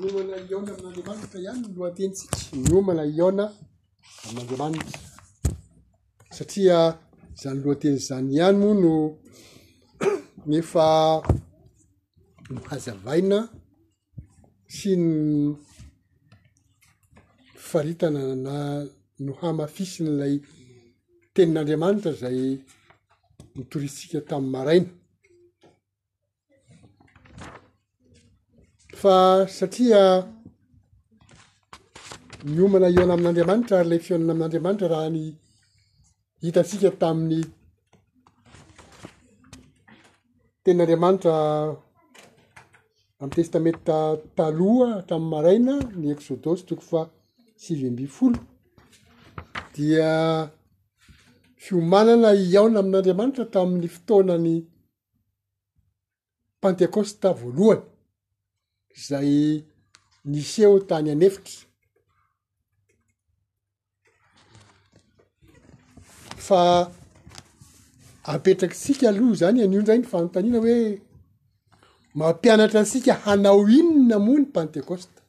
nyomana 0.00 0.36
iaona 0.48 0.72
amin'n'andriamanitra 0.96 1.38
ihanyny 1.44 1.66
loateny 1.76 2.12
tsiy 2.18 2.58
nyomana 2.68 3.02
ioona 3.14 3.44
amin'n'andriamanitra 4.24 4.98
satria 6.36 6.78
zany 7.40 7.58
loateny 7.64 7.96
zany 8.06 8.26
ihany 8.36 8.56
moa 8.62 8.74
no 8.82 8.94
nefa 10.50 10.84
no 12.52 12.58
hazavaina 12.70 13.38
sy 14.76 14.90
ny 15.02 15.10
faritana 17.68 18.22
na 18.46 18.54
no 19.24 19.32
hamafisiny 19.40 20.10
lay 20.20 20.34
tenin'andriamanitra 21.34 22.12
zay 22.22 22.38
ny 23.54 23.62
toristika 23.70 24.18
tamin'ny 24.28 24.52
maraina 24.56 24.90
fa 29.02 29.46
satria 29.58 30.00
miomana 32.54 32.86
ona 33.04 33.14
amin'n'andriamanitra 33.16 33.74
ary 33.78 33.88
lay 33.90 34.00
fionana 34.06 34.30
amin'n'andriamanitra 34.32 34.86
raha 34.92 35.08
ny 35.16 35.24
hitasika 36.44 36.88
tamin'ny 37.02 37.40
tenyandriamanitra 40.64 41.34
amin'ny 43.20 43.34
testameta 43.36 43.98
taloha 44.38 44.86
hatramin'ny 44.98 45.30
maraina 45.34 45.74
ny 46.00 46.06
exodosy 46.14 46.62
toko 46.68 46.84
fa 46.90 47.00
sivemby 47.62 48.04
folo 48.16 48.38
dia 49.74 50.10
fiomanana 51.64 52.30
iahona 52.44 52.78
amin'andriamanitra 52.84 53.44
tamin'ny 53.54 53.88
fotoanany 53.94 54.56
pantecosta 56.62 57.28
voalohany 57.40 57.91
zay 58.94 59.64
nisyeo 60.24 60.78
tany 60.80 61.10
anefitra 61.10 61.66
fa 66.36 66.92
ampetrakysika 68.24 69.08
aloha 69.08 69.34
zany 69.40 69.58
an'io 69.64 69.80
ndray 69.82 69.98
ny 70.00 70.06
fanontanina 70.12 70.58
hoe 70.64 70.78
mampianatra 72.18 72.80
sika 72.92 73.12
hanao 73.24 73.62
inona 73.78 74.16
moa 74.26 74.38
ny 74.40 74.46
pentecoste 74.54 75.20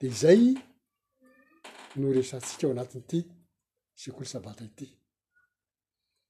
de 0.00 0.08
zay 0.20 0.42
no 1.98 2.06
resantsika 2.16 2.62
ao 2.66 2.72
anatin' 2.74 3.00
ity 3.04 3.18
sekolo 4.00 4.26
sabata 4.32 4.62
ity 4.68 4.86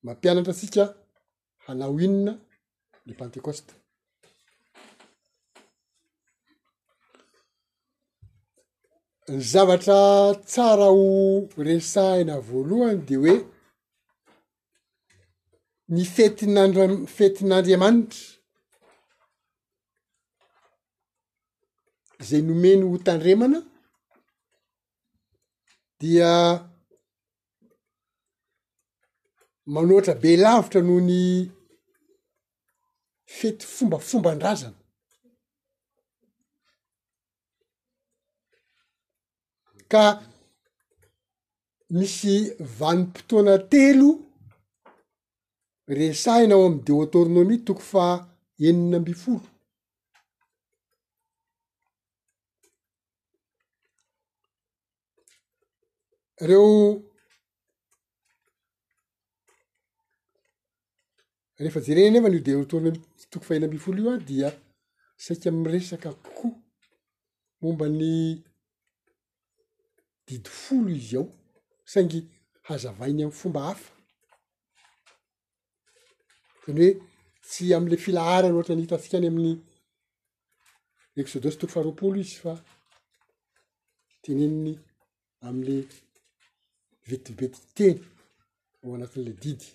mampianatra 0.05 0.53
tsika 0.59 0.85
hanao 1.65 1.97
inona 2.07 2.33
ny 3.07 3.13
pentecoste 3.19 3.73
ny 9.29 9.41
zavatra 9.51 9.99
tsara 10.51 10.89
ho 10.97 11.07
resaina 11.67 12.35
voalohany 12.47 13.01
dea 13.09 13.19
hoe 13.23 13.35
ny 15.95 16.03
fetinanda- 16.17 17.07
fetin'andriamanitra 17.15 18.23
zay 22.29 22.43
nomeny 22.49 22.83
ho 22.89 22.95
tandremana 23.07 23.59
dia 26.01 26.31
manoatra 29.73 30.15
be 30.23 30.31
lavitra 30.45 30.81
noho 30.87 31.01
ny 31.11 31.21
fety 33.39 33.65
fombafomba 33.75 34.31
n-drazana 34.39 34.79
ka 39.93 40.05
misy 41.99 42.35
vanim-potoana 42.79 43.55
telo 43.73 44.11
resainao 45.99 46.63
am 46.69 46.77
de 46.87 46.93
autornomie 47.01 47.59
toko 47.67 47.83
fa 47.91 48.07
enina 48.67 48.97
ambi 49.01 49.15
folo 49.23 49.49
reo 56.49 56.67
rehefa 61.61 61.81
jerenny 61.87 62.17
evan'io 62.21 62.45
de 62.47 62.53
autornomi 62.61 62.99
toko 63.33 63.45
fa 63.47 63.55
ena 63.57 63.67
ambi 63.69 63.81
folo 63.85 63.99
io 64.05 64.11
a 64.17 64.19
dia 64.29 64.49
saika 65.25 65.47
amy 65.51 65.67
resaka 65.73 66.09
kokoha 66.25 66.57
mombany 67.61 68.11
didi 70.29 70.51
folo 70.51 70.89
izy 70.99 71.17
ao 71.19 71.27
saingy 71.93 72.21
hazavainy 72.67 73.23
amy 73.25 73.35
fomba 73.41 73.61
hafa 73.69 73.93
teny 76.63 76.77
hoe 76.81 76.91
tsy 77.49 77.65
amle 77.77 77.97
filahary 78.05 78.47
ny 78.49 78.55
ohatra 78.57 78.75
ny 78.75 78.83
hitantsika 78.85 79.19
ny 79.21 79.29
amin'ny 79.31 79.55
exodosy 81.21 81.57
toko 81.59 81.73
faroapolo 81.75 82.17
izy 82.25 82.37
fa 82.45 82.53
teneniny 84.23 84.73
amla 85.49 85.77
vetibetiky 87.09 87.69
teny 87.77 87.99
ao 88.83 88.91
anatin'la 88.97 89.33
didy 89.43 89.67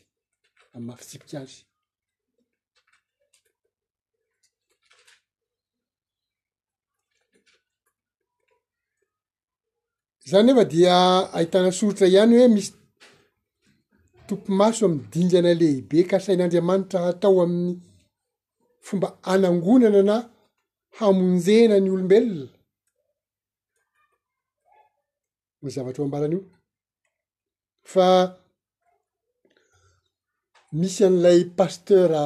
amy 0.76 0.86
mafisipika 0.90 1.38
azy 1.44 1.60
zany 10.32 10.44
nefa 10.48 10.64
dia 10.74 10.98
ahitana 11.38 11.70
sorotra 11.78 12.06
ihany 12.14 12.34
hoe 12.38 12.48
misy 12.56 12.70
tompomaso 14.28 14.82
aminydindgana 14.88 15.52
lehibe 15.62 16.00
kasain'andriamanitra 16.10 17.00
atao 17.12 17.36
amin'ny 17.46 17.76
fomba 18.86 19.08
anangonana 19.32 20.02
na 20.10 20.18
hamonjena 20.98 21.76
ny 21.80 21.90
olombelona 21.96 22.46
ny 25.62 25.70
zavatra 25.76 26.02
ho 26.02 26.06
ambarana 26.08 26.36
io 26.38 26.42
fa 27.94 28.08
misy 30.80 31.00
an'ilay 31.08 31.42
pasteura 31.58 32.24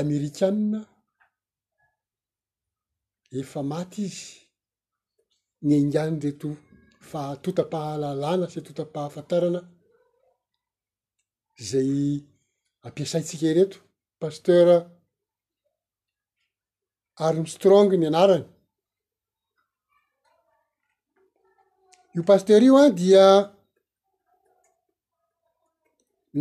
amerikana 0.00 0.78
efa 3.40 3.60
maty 3.70 4.02
izy 4.10 4.26
nyndiany 5.66 6.16
reto 6.24 6.48
fa 7.10 7.22
totapahalalana 7.42 8.46
sy 8.52 8.60
totapahafantarana 8.66 9.60
zay 11.68 11.94
ampiasantsika 12.86 13.46
ireto 13.52 13.78
paster 14.20 14.66
armstrong 17.26 17.88
ny 17.98 18.06
anarany 18.08 18.44
io 22.16 22.22
paster 22.28 22.60
io 22.66 22.74
a 22.84 22.86
dia 23.00 23.26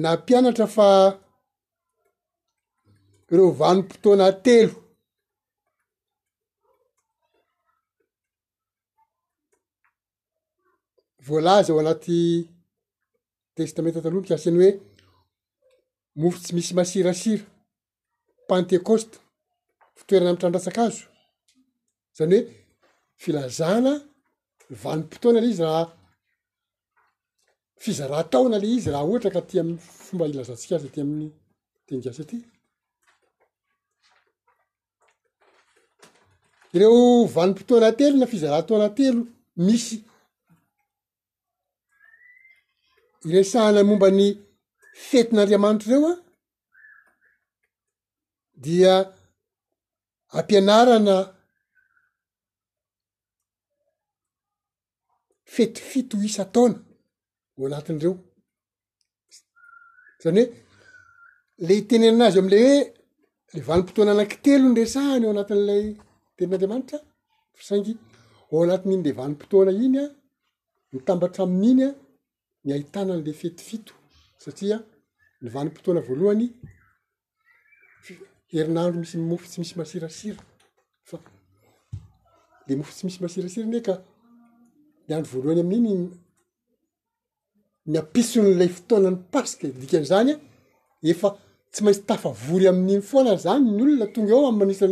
nampianatra 0.04 0.68
fa 0.76 0.90
reo 3.32 3.48
vanompotoana 3.60 4.28
telo 4.46 4.76
voalaza 11.30 11.70
ao 11.74 11.80
anaty 11.84 12.22
testamenta 13.58 14.00
talohamikasi 14.02 14.48
any 14.50 14.58
hoe 14.62 14.72
mofo 16.22 16.38
tsy 16.44 16.52
misy 16.56 16.74
masirasira 16.78 17.46
pantecoste 18.50 19.16
fitoerana 19.98 20.32
mi 20.34 20.40
trandratsaka 20.42 20.82
azo 20.88 21.06
zany 22.18 22.38
hoe 22.42 22.50
filazana 23.22 23.94
vanipotoana 24.84 25.40
ley 25.44 25.52
izy 25.54 25.64
raha 25.68 25.84
fizarah 27.84 28.24
taona 28.32 28.58
ley 28.64 28.72
izy 28.78 28.90
raha 28.94 29.08
ohatra 29.10 29.36
ka 29.36 29.42
ty 29.50 29.56
amy 29.62 29.74
fomba 30.06 30.26
ilazatsikazy 30.32 30.88
ty 30.94 31.00
aminny 31.04 31.28
tengasa 31.88 32.24
ty 32.32 32.38
ireo 36.76 37.00
vanimpotoana 37.36 37.90
telo 38.00 38.16
na 38.22 38.32
fizarahntaona 38.34 38.90
telo 39.00 39.22
misy 39.68 39.98
iresahana 43.30 43.82
momba 43.90 44.08
ny 44.20 44.24
fetin'andiamanitra 45.08 45.90
reo 45.94 46.10
a 46.12 46.16
dia 48.64 48.94
ampianarana 50.38 51.16
fetofito 55.54 56.16
isa 56.30 56.46
taona 56.56 56.78
o 57.58 57.60
anatin'ireo 57.68 58.14
zany 60.24 60.42
hoe 60.44 61.66
lay 61.68 61.78
hitenenana 61.80 62.24
azy 62.30 62.40
am'lay 62.44 62.64
hoe 62.66 62.82
le 63.56 63.60
vanimpotoana 63.70 64.12
ananki 64.14 64.38
telo 64.46 64.66
nyresahany 64.70 65.24
eo 65.26 65.32
anatin'lay 65.36 65.84
tenin'andiamanitra 66.36 66.98
fasaingy 67.58 67.92
o 68.54 68.56
anatin'inyle 68.64 69.12
vanim-potoana 69.20 69.72
iny 69.88 69.98
a 70.04 70.06
mitambatra 70.94 71.42
amin'iny 71.48 71.84
a 71.90 71.92
ny 72.68 72.74
ahitanan'la 72.76 73.32
fety 73.42 73.64
fito 73.70 73.94
satria 74.44 74.78
ny 75.44 75.48
vanim-potoana 75.56 76.02
voalohany 76.08 76.46
herinandro 78.54 78.98
misy 79.04 79.16
mofo 79.32 79.46
tsy 79.50 79.60
misy 79.62 79.76
masirasira 79.82 80.40
fa 81.10 81.18
le 82.68 82.74
mofo 82.80 82.92
tsy 82.96 83.04
misy 83.08 83.20
masirasira 83.24 83.66
ndre 83.70 83.82
ka 83.88 83.96
ny 85.08 85.12
andro 85.16 85.30
voalohany 85.34 85.62
amin'iny 85.66 86.06
ny 87.92 87.96
apisonlay 88.04 88.70
fotoanany 88.78 89.18
paska 89.34 89.66
dikan'zany 89.82 90.34
efa 91.12 91.30
tsy 91.72 91.82
maintsy 91.86 92.04
tafavory 92.10 92.66
amin'iny 92.72 93.04
fona 93.12 93.32
zany 93.46 93.64
ny 93.76 93.80
olona 93.86 94.06
tonga 94.16 94.34
eo 94.36 94.44
ami 94.50 94.58
manisa 94.62 94.86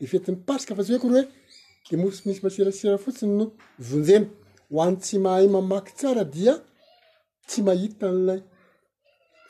le 0.00 0.06
fetyny 0.12 0.38
paska 0.48 0.72
fa 0.76 0.82
tsy 0.84 0.92
hoe 0.94 1.02
korea 1.04 1.22
hoe 1.24 1.90
le 1.92 1.96
mofo 2.00 2.14
tsy 2.16 2.24
misy 2.28 2.40
masirasira 2.46 2.98
fotsiny 3.04 3.32
no 3.38 3.44
vonjemy 3.88 4.26
hoanytsy 4.74 5.16
mahay 5.24 5.46
mamaky 5.54 5.92
tsara 5.98 6.24
dia 6.36 6.54
tsy 7.50 7.62
mahitan'lay 7.66 8.40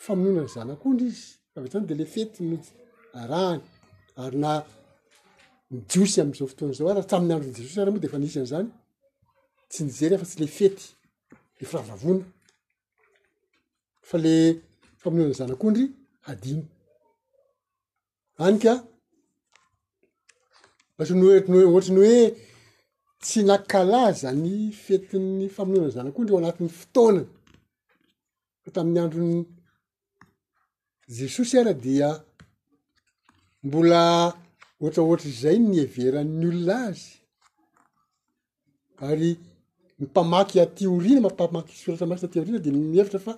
famononany 0.05 0.49
zanak'ondry 0.57 1.07
izy 1.13 1.29
av 1.57 1.65
zany 1.73 1.85
de 1.91 1.95
la 2.01 2.07
fetymy 2.15 2.59
araany 3.23 3.61
ary 4.25 4.37
na 4.45 4.53
mijiosy 5.73 6.19
am'zao 6.23 6.47
fotoananzao 6.53 6.89
a 6.91 6.95
rah 6.97 7.07
ts 7.11 7.15
ami'ny 7.17 7.35
androny 7.35 7.55
jesos 7.59 7.77
aryh 7.81 7.93
moa 7.95 8.03
de 8.05 8.09
efa 8.11 8.19
nisy 8.23 8.39
anyzany 8.41 8.69
tsy 9.71 9.81
nijery 9.87 10.15
efa 10.17 10.27
tsy 10.31 10.37
le 10.43 10.49
fety 10.59 10.85
le 11.59 11.65
firahavavona 11.69 12.25
fa 14.09 14.17
le 14.25 14.35
famononany 15.03 15.37
zanakondry 15.41 15.85
adiny 16.31 16.63
anika 18.47 18.73
asnohatrny 21.01 21.59
hoe 21.73 21.81
tsy 23.25 23.41
nakalazany 23.51 24.57
fetinny 24.85 25.47
famononany 25.57 25.93
zanakondry 25.99 26.33
o 26.35 26.39
anati'ny 26.41 26.71
fotoanany 26.83 27.29
tamin'ny 28.73 29.01
androny 29.05 29.43
jesosy 31.19 31.55
ara 31.63 31.73
dia 31.85 32.09
mbola 33.67 34.03
ohatraohatra 34.81 35.31
zay 35.43 35.57
niheveran'ny 35.71 36.45
olona 36.51 36.77
azy 36.91 37.07
ary 39.11 39.31
mimpamaky 40.01 40.57
ati 40.65 40.83
oriana 40.95 41.21
mampamaky 41.27 41.71
iy 41.77 41.83
foratra 41.85 42.07
masina 42.11 42.29
ate 42.31 42.39
orina 42.43 42.59
di 42.65 42.71
mihevitra 42.95 43.21
fa 43.27 43.33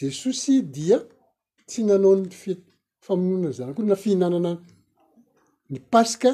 jesosy 0.00 0.54
dia 0.76 0.98
tsy 1.68 1.80
nanao 1.88 2.14
ny 2.20 2.26
fe 2.42 2.52
famonoana 3.06 3.38
any 3.48 3.54
zana 3.58 3.72
koa 3.76 3.86
na 3.90 3.96
fihinanana 4.04 4.50
ny 5.72 5.78
pasika 5.92 6.30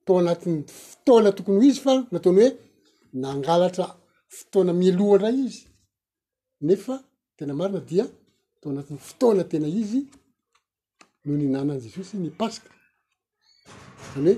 atao 0.00 0.14
anatin'ny 0.20 0.62
fotoana 0.86 1.30
tokony 1.36 1.56
ho 1.60 1.64
izy 1.70 1.80
fa 1.86 1.94
nataony 2.12 2.40
hoe 2.42 2.50
nangalatra 3.24 3.86
fotoana 4.36 4.72
miloara 4.82 5.28
izy 5.44 5.62
nefa 6.68 6.94
tena 7.36 7.52
marina 7.60 7.80
dia 7.90 8.04
to 8.60 8.64
anatin'ny 8.70 9.00
fotoana 9.08 9.44
tena 9.52 9.68
izy 9.80 10.00
no 11.26 11.32
ny 11.40 11.46
nanan' 11.54 11.80
jesosy 11.84 12.16
ny 12.24 12.30
paska 12.42 12.68
zany 14.14 14.32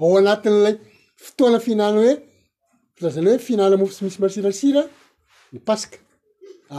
hoe 0.00 0.10
ao 0.12 0.16
anatin'lay 0.22 0.74
fotoana 1.26 1.58
fihinana 1.64 1.96
hoe 2.00 2.12
flazana 2.96 3.28
hoe 3.30 3.38
fihinana 3.46 3.76
mofo 3.80 3.94
sy 3.96 4.02
misy 4.04 4.18
masirasira 4.24 4.82
ny 5.52 5.58
paska 5.68 5.96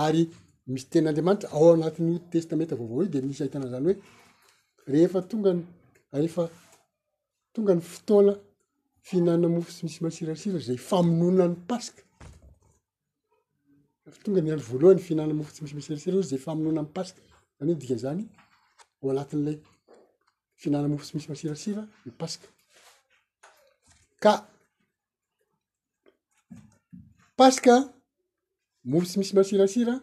ary 0.06 0.24
misy 0.72 0.88
tenaandriamanitra 0.92 1.48
ao 1.57 1.66
anatin'nyo 1.78 2.18
testamenta 2.34 2.75
vaovao 2.80 3.04
io 3.04 3.13
de 3.13 3.19
misy 3.30 3.42
ahitana 3.44 3.68
zany 3.74 3.86
hoe 3.88 3.95
rehefa 4.92 5.19
tonganyreefa 5.31 6.44
tonga 7.54 7.72
ny 7.78 7.84
fotoana 7.94 8.34
fihinana 9.07 9.48
mofo 9.56 9.72
sy 9.78 9.81
misy 9.86 10.00
masirasira 10.06 10.57
zay 10.68 10.80
famonona 10.90 11.45
ny 11.54 11.57
paska 11.72 12.02
ftonga 14.17 14.39
ny 14.44 14.50
andro 14.53 14.67
voalohany 14.71 15.01
fihinana 15.07 15.33
mofo 15.39 15.51
tsy 15.53 15.61
misy 15.63 15.75
masirasira 15.79 16.15
y 16.21 16.23
zay 16.31 16.39
faminona 16.45 16.79
am 16.83 16.89
ask 17.01 17.15
anydika 17.61 17.95
zany 18.03 18.23
o 19.01 19.06
anatin'lay 19.11 19.57
fihinanamofo 20.59 21.03
tsy 21.06 21.13
misy 21.17 21.27
masirasira 21.31 21.81
n 22.03 22.06
ak 22.09 22.15
paska 27.39 27.75
mofo 28.91 29.07
tsy 29.09 29.15
misy 29.19 29.33
masirasira 29.38 29.94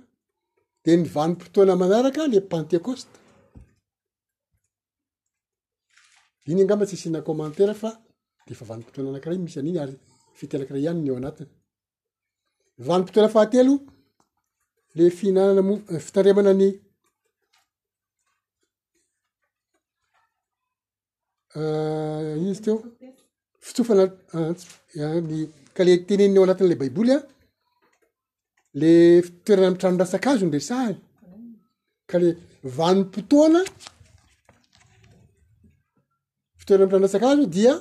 de 0.84 0.90
ny 0.96 1.02
vanimpotoana 1.16 1.74
manaraka 1.82 2.22
le 2.32 2.38
pantekôste 2.52 3.16
iny 6.50 6.60
angambatsy 6.62 6.96
sna 7.02 7.20
kommantera 7.28 7.72
fadefa 7.82 8.64
vanimpotoana 8.70 9.08
anakra 9.10 9.32
misy 9.46 9.58
ainy 9.60 9.72
aryfanakrayanynyeanaty 9.84 11.44
vanimpotoana 12.88 13.30
fahaeo 13.36 13.74
le 14.96 15.10
fihinananam 15.16 15.68
eh, 15.90 15.98
fitandremanany 16.06 16.68
eh, 21.58 22.44
izy 22.50 22.60
teo 22.66 22.76
fitsofanay 23.66 24.06
eh, 25.02 25.34
ka 25.76 25.82
le 25.86 25.94
teneny 26.08 26.34
eo 26.36 26.42
anatin'la 26.46 26.76
baiboly 26.82 27.12
a 27.16 27.18
le 28.80 28.90
fitoerana 29.26 29.66
amitranorasaka 29.70 30.28
azo 30.34 30.46
ndresahy 30.48 30.92
ka 32.10 32.16
le 32.22 32.28
vanopotoana 32.78 33.60
fitoerana 36.58 36.86
mtraondrasaka 36.86 37.26
azo 37.34 37.46
dia 37.56 37.72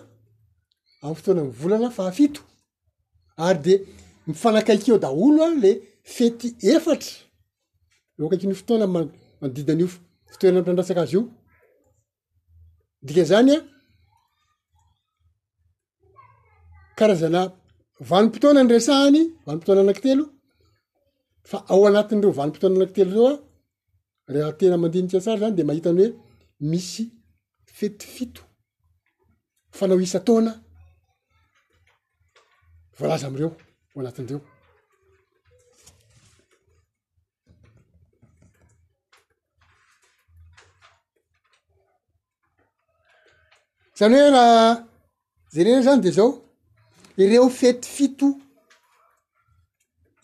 amfotoana 1.07 1.41
mivolana 1.49 1.89
fa 1.97 2.03
afito 2.11 2.41
ary 3.45 3.59
de 3.65 3.73
mifanakaika 4.27 4.87
eo 4.91 4.97
daolo 5.05 5.39
a 5.49 5.51
le 5.63 5.71
fety 6.13 6.47
efatra 6.75 7.13
eo 8.17 8.25
akaiki 8.27 8.45
nyo 8.47 8.55
fotoana 8.61 8.85
mmanodidan'io 8.89 9.87
fotoana 10.33 10.57
amtrandrasaka 10.59 11.01
azy 11.05 11.13
io 11.15 11.21
dika 13.07 13.23
zany 13.31 13.51
a 13.55 13.57
karazana 16.97 17.41
vanimpotoana 18.09 18.59
ny 18.63 18.69
resahany 18.75 19.19
vanimpotoana 19.45 19.81
anaktelo 19.85 20.25
fa 21.49 21.57
ao 21.71 21.81
anatin'ireo 21.89 22.37
vanimpotoana 22.39 22.75
anak 22.77 22.91
telo 22.97 23.11
reo 23.23 23.27
a 24.27 24.29
reha 24.33 24.51
tena 24.59 24.75
mandinitkyantsara 24.83 25.37
zany 25.41 25.53
de 25.57 25.63
mahitany 25.69 25.97
hoe 25.99 26.07
misy 26.71 27.03
fety 27.77 28.05
fito 28.15 28.41
fanao 29.77 29.99
isa 30.07 30.19
taona 30.27 30.51
voalaza 32.97 33.25
amdreo 33.29 33.49
o 33.97 33.99
anatin'reo 34.03 34.39
zany 43.97 44.15
hoe 44.21 44.29
raha 44.31 44.87
jarena 45.53 45.81
zany 45.85 46.01
de 46.03 46.11
zao 46.17 46.29
ireo 47.21 47.49
fety 47.61 47.87
fito 47.95 48.27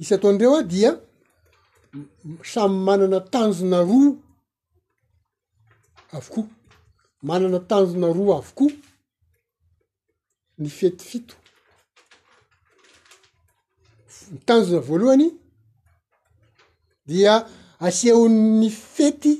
isy 0.01 0.13
ataon'ireo 0.15 0.53
a 0.59 0.63
dia 0.71 0.89
samy 2.51 2.77
manana 2.87 3.19
tanjona 3.33 3.79
roa 3.89 4.09
avokoa 6.15 6.45
manana 7.27 7.59
tanjona 7.69 8.07
roa 8.17 8.35
avokoa 8.41 8.73
ny 10.61 10.67
fety 10.79 11.03
fito 11.11 11.35
ny 14.33 14.37
tanjona 14.47 14.79
voalohany 14.87 15.27
dia 17.09 17.33
aseho'ny 17.85 18.69
fety 18.95 19.31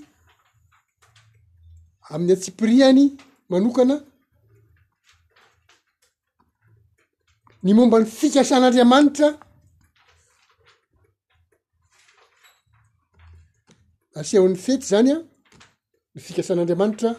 amin'ny 2.11 2.31
atsipirihany 2.35 3.03
manokana 3.51 3.95
ny 7.63 7.71
momba 7.77 7.97
ny 8.01 8.05
fikasan'andriamanitra 8.19 9.27
asihon'ny 14.19 14.57
fety 14.65 14.85
zany 14.91 15.09
a 15.13 15.15
ny 16.13 16.19
fikasan'andriamanitra 16.27 17.11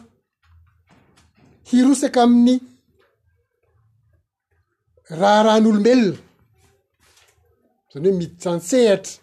hirosaka 1.68 2.20
amin'ny 2.26 2.56
raha 5.20 5.40
ran'olombelona 5.46 6.18
zany 7.92 8.04
hoe 8.04 8.14
miditsantsehatra 8.20 9.14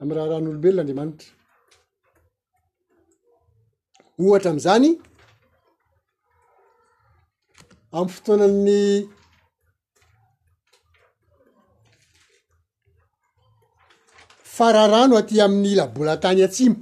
am'y 0.00 0.12
raha 0.16 0.28
ran'olombelonandramanitra 0.32 1.30
ohatra 4.26 4.48
amn'zany 4.54 4.86
ami'ny 7.96 8.12
fotoana'ny 8.14 8.82
fararano 14.56 15.14
aty 15.22 15.34
amin'ny 15.46 15.68
ilabolantany 15.74 16.40
atsimo 16.46 16.76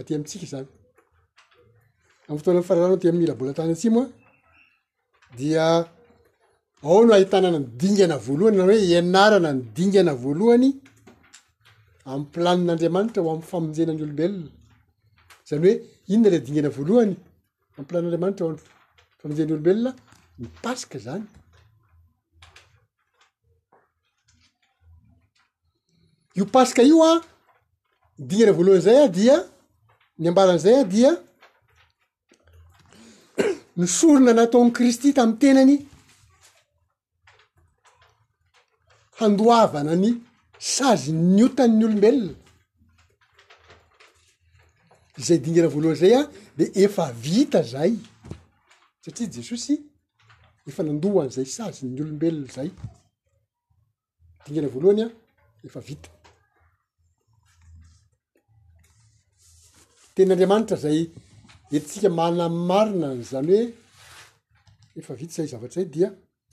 aty 0.00 0.10
amitsika 0.16 0.44
zany 0.52 0.68
amy 2.28 2.36
fotoana 2.38 2.60
y 2.62 2.66
fararano 2.70 2.94
aty 2.98 3.06
amin'ny 3.10 3.24
ilabolantany 3.28 3.70
atsimoa 3.74 4.06
dia 5.38 5.66
ao 6.88 7.00
no 7.06 7.12
ahitanana 7.16 7.58
nydingana 7.64 8.16
voalohany 8.26 8.56
zany 8.60 8.66
hoe 8.72 8.82
ianarana 8.92 9.50
nydingana 9.60 10.12
voalohany 10.22 10.68
am'y 12.12 12.26
planin'andriamanitra 12.34 13.20
ho 13.24 13.28
am'ny 13.32 13.44
famonjenany 13.52 14.00
olombelona 14.04 14.50
zany 15.48 15.60
hoe 15.64 15.72
inona 16.12 16.28
le 16.34 16.38
dingana 16.46 16.70
voalohany 16.76 17.12
amplainandriamanitra 17.78 18.42
o 18.46 18.50
am 18.54 18.58
famonjenanyolombelona 19.20 19.90
mypasika 20.40 20.98
zany 21.06 21.24
io 26.38 26.44
paska 26.44 26.82
io 26.90 27.00
a 27.02 27.12
dingana 28.28 28.52
voalohany 28.52 28.82
zay 28.86 28.98
a 29.04 29.08
dia 29.18 29.36
ny 30.18 30.26
ambalan'izay 30.28 30.74
a 30.82 30.84
dia 30.90 31.10
nisorona 33.76 34.32
nataony 34.36 34.70
kristy 34.76 35.14
tam'y 35.16 35.38
tenany 35.40 35.76
handoavana 39.20 39.94
ny 40.04 40.10
sazy 40.74 41.12
niotan'ny 41.12 41.84
olombelona 41.86 42.34
zay 45.26 45.38
dingana 45.44 45.68
voalohany 45.74 46.00
zay 46.02 46.14
a 46.20 46.26
de 46.58 46.64
efa 46.84 47.06
vita 47.24 47.62
zay 47.72 47.92
satria 49.02 49.30
jesosy 49.36 49.74
efa 50.68 50.82
nandohany 50.84 51.30
zay 51.36 51.46
sazy'ny 51.56 51.98
olombelona 52.02 52.48
zay 52.56 52.70
dingana 54.46 54.68
voalohany 54.74 55.04
a 55.06 55.10
efa 55.66 55.80
vita 55.88 56.12
ten'andriamanitra 60.16 60.76
zay 60.76 60.98
etsika 61.76 62.08
mana 62.18 62.46
n 62.48 62.52
marina 62.68 63.08
ny 63.14 63.22
zany 63.32 63.50
hoe 63.54 63.64
efa 64.98 65.12
vita 65.20 65.34
zay 65.36 65.46
zavatra 65.52 65.72
zay 65.80 65.90
dia 65.94 66.08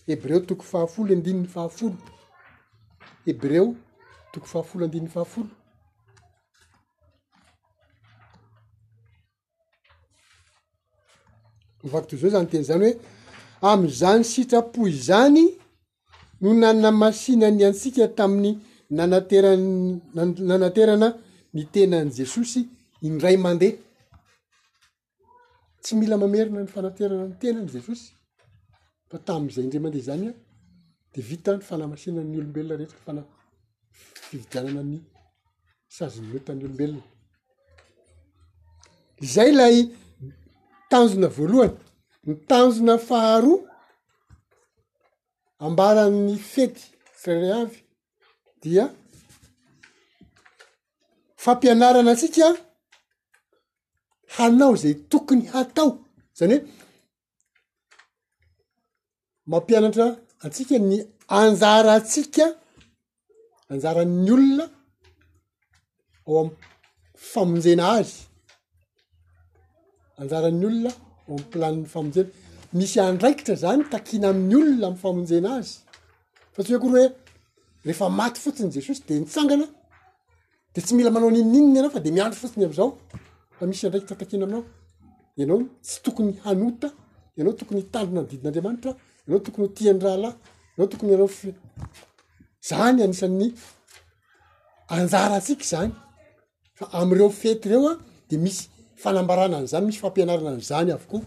hebreo 0.07 0.39
toko 0.49 0.63
fahafolo 0.71 1.11
andini'ny 1.15 1.47
fahafolo 1.55 1.95
hebreo 3.27 3.67
toko 4.33 4.45
fahafolo 4.51 4.83
andinin'ny 4.85 5.11
fahafolo 5.15 5.47
vako 11.91 12.07
to 12.07 12.15
zao 12.17 12.29
zany 12.35 12.47
tena 12.51 12.63
zany 12.69 12.85
hoe 13.61 13.71
ami'izany 13.75 14.23
sitrapoy 14.31 14.91
zany 15.09 15.45
no 16.41 16.49
nanna 16.61 16.89
mashina 17.01 17.47
ny 17.51 17.61
antsika 17.67 18.07
tamin'ny 18.17 18.55
nananteranya 18.89 19.99
nananterana 20.47 21.07
ny 21.53 21.61
tenan' 21.73 22.11
jesosy 22.17 22.63
indray 23.07 23.37
mandeha 23.45 23.73
tsy 25.83 25.93
mila 25.99 26.15
mamerina 26.21 26.59
ny 26.61 26.69
fanaterana 26.75 27.25
ny 27.29 27.35
tena 27.41 27.59
n'izay 27.61 27.83
fosy 27.87 28.05
fa 29.09 29.17
tami'izay 29.27 29.63
indra 29.65 29.79
mandeha 29.85 30.07
zany 30.09 30.25
a 30.29 30.31
de 31.13 31.19
vita 31.29 31.51
ny 31.53 31.61
fanamasinany 31.69 32.33
olombelona 32.39 32.75
rehetra 32.79 32.97
n 32.97 33.03
fana 33.07 33.21
fividianana 34.27 34.81
ny 34.91 34.97
sazony 35.95 36.27
moetan'ny 36.31 36.63
olombelona 36.65 37.03
izay 39.25 39.51
lay 39.59 39.75
tanjona 40.91 41.27
voalohany 41.37 41.75
ny 42.27 42.33
tanjona 42.49 42.93
faharoa 43.09 43.59
ambaran'ny 45.65 46.33
fety 46.53 46.81
farey 47.23 47.51
avy 47.61 47.77
dia 48.63 48.83
fampianarana 51.43 52.11
atsika 52.15 52.47
hanao 54.37 54.75
zay 54.83 54.95
tokony 55.11 55.43
hatao 55.53 55.89
zany 56.39 56.55
hoe 56.57 56.61
mampianatra 59.51 60.07
atsika 60.45 60.77
ny 60.89 60.95
anjaratsika 61.39 62.45
anjarany 63.71 64.29
olona 64.35 64.65
ao 66.29 66.35
am 66.43 66.49
famonjena 67.31 67.85
azy 67.99 68.15
anjarany 70.21 70.63
olona 70.69 70.91
aoamy 71.29 71.43
planiny 71.51 71.87
famonjena 71.93 72.29
misy 72.79 72.97
andraikitra 73.09 73.55
zany 73.63 73.83
takiana 73.93 74.27
amin'ny 74.33 74.55
olona 74.61 74.87
amy 74.89 74.97
famonjena 75.05 75.49
azy 75.59 75.73
fa 76.53 76.59
tsy 76.63 76.71
hoekoarya 76.73 76.99
oe 77.05 77.07
rehefa 77.85 78.07
maty 78.21 78.37
fotsiny 78.45 78.69
jesosy 78.75 79.01
de 79.07 79.13
nitsangana 79.23 79.67
de 80.73 80.79
tsy 80.83 80.91
mila 80.97 81.09
manao 81.15 81.31
ninin 81.33 81.55
inyny 81.59 81.77
ana 81.81 81.89
fa 81.95 81.99
de 82.05 82.09
miandro 82.15 82.37
fotsiny 82.43 82.65
am'zao 82.69 82.89
fmisy 83.65 83.87
ndraiky 83.87 84.07
tantakina 84.09 84.43
amiao 84.45 84.63
ianao 85.39 85.59
tsy 85.85 85.97
tokony 86.05 86.31
hanota 86.43 86.89
ianao 87.37 87.53
tokony 87.59 87.81
tandrona 87.93 88.19
any 88.21 88.29
didin'andriamanitra 88.31 88.91
ianao 89.25 89.39
tokony 89.45 89.67
tiandrahalay 89.77 90.33
ianao 90.73 90.89
tokony 90.91 91.13
raf 91.23 91.35
zany 92.69 92.99
anisan'ny 93.05 93.47
anjara 94.95 95.37
sika 95.47 95.65
zany 95.71 95.91
fa 96.77 96.85
amreo 96.99 97.29
fety 97.41 97.65
reo 97.71 97.83
a 97.91 97.93
de 98.29 98.35
misy 98.43 98.63
fanambarana 99.03 99.55
any 99.59 99.67
zany 99.73 99.83
misy 99.87 99.99
fampianarana 100.03 100.49
any 100.55 100.63
zany 100.71 100.89
avokoa 100.97 101.21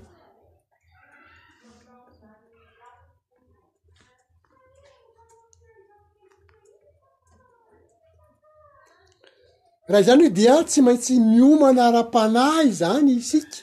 raha 9.91 10.01
izany 10.01 10.23
oe 10.25 10.31
dia 10.35 10.55
tsy 10.65 10.81
maintsy 10.83 11.15
miomana 11.21 11.83
ara-panay 11.91 12.71
zany 12.81 13.11
isika 13.13 13.59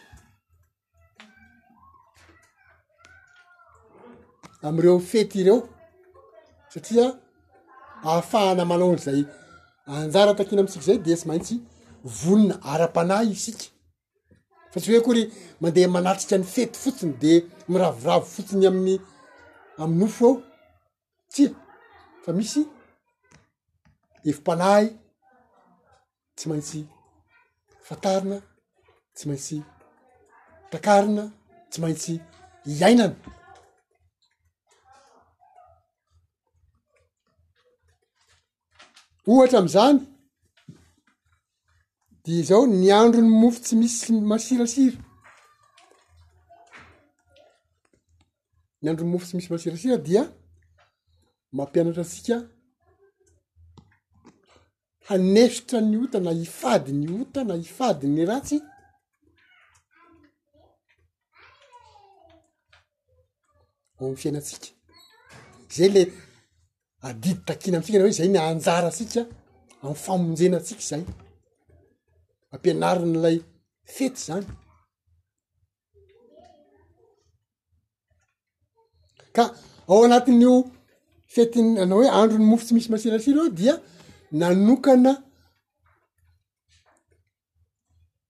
amreo 4.69 4.99
fety 5.11 5.39
ireo 5.43 5.59
satria 6.73 7.07
ahafahana 8.07 8.65
manao 8.71 8.91
ny 8.93 8.97
zay 9.07 9.21
anjara 9.95 10.33
takina 10.39 10.61
amitsiky 10.63 10.85
zay 10.89 10.97
de 11.07 11.15
tsy 11.17 11.27
maintsy 11.31 11.55
vonona 12.19 12.55
ara-panay 12.73 13.25
isika 13.35 13.65
fa 14.71 14.79
tsy 14.79 14.89
hoe 14.93 15.01
kory 15.07 15.23
mandeha 15.61 15.87
manatrika 15.95 16.37
ny 16.37 16.43
fety 16.55 16.77
fotsiny 16.83 17.13
de 17.23 17.33
miravoravo 17.71 18.25
fotsiny 18.33 18.65
aminy 18.71 18.97
aminy 19.81 20.05
ofo 20.07 20.25
eo 20.29 20.41
tsia 21.31 21.49
fa 22.25 22.31
misy 22.37 22.61
efim-panay 24.27 24.85
tsy 26.35 26.49
maintsy 26.49 26.81
fatarina 27.87 28.37
tsy 29.15 29.25
maintsy 29.27 29.57
takarina 30.71 31.23
tsy 31.69 31.79
maintsy 31.81 32.13
iainana 32.65 33.15
ohatra 39.31 39.59
am'zany 39.61 39.97
dia 42.23 42.43
zao 42.49 42.63
ny 42.67 42.87
andro 42.99 43.21
ny 43.21 43.29
mofo 43.41 43.59
tsy 43.65 43.75
misy 43.81 44.11
masirasira 44.31 44.97
ny 48.81 48.87
androny 48.89 49.11
mofo 49.11 49.25
tsy 49.29 49.35
misy 49.37 49.49
masirasira 49.53 49.97
dia 50.07 50.23
mampianatra 51.57 52.03
atsika 52.05 52.37
hanesotra 55.03 55.79
ny 55.81 55.97
ota 56.03 56.19
na 56.23 56.31
hifady 56.41 56.91
ny 57.01 57.09
ota 57.21 57.41
na 57.49 57.55
hifadyny 57.63 58.21
ratsy 58.31 58.57
ao 63.99 64.05
amy 64.07 64.17
fiainatsika 64.21 64.67
zay 65.75 65.89
le 65.95 66.01
adidy 67.07 67.41
takina 67.47 67.75
aminitsika 67.77 67.97
anao 67.97 68.05
hoe 68.05 68.15
zay 68.19 68.29
ny 68.33 68.39
anjaratsika 68.51 69.21
amiyfamonjenatsika 69.83 70.83
zay 70.89 71.03
ampianarinyilay 72.53 73.37
fety 73.95 74.19
zany 74.27 74.47
ka 79.35 79.43
ao 79.91 79.99
anatin'io 80.05 80.53
fetiny 81.35 81.69
anao 81.83 81.97
hoe 81.99 82.09
andro 82.19 82.37
ny 82.39 82.45
mofo 82.49 82.63
tsy 82.65 82.73
misy 82.75 82.89
masirasira 82.93 83.41
dia 83.59 83.75
nanokana 84.33 85.13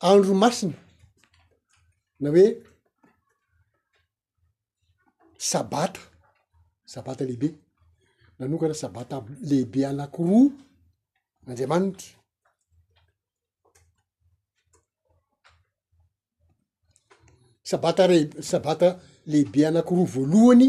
andro 0.10 0.34
masina 0.42 0.74
na 2.22 2.28
hoe 2.34 2.48
sabata 5.50 6.02
sabata 6.94 7.24
lehibe 7.28 7.50
nanokana 8.40 8.74
sabata 8.82 9.16
lehibe 9.50 9.80
anankiroa 9.88 10.52
andriamanitra 11.48 12.10
sabata 17.70 18.04
e- 18.20 18.30
sabata 18.52 18.88
lehibe 19.32 19.60
anankiroa 19.70 20.06
voalohany 20.14 20.66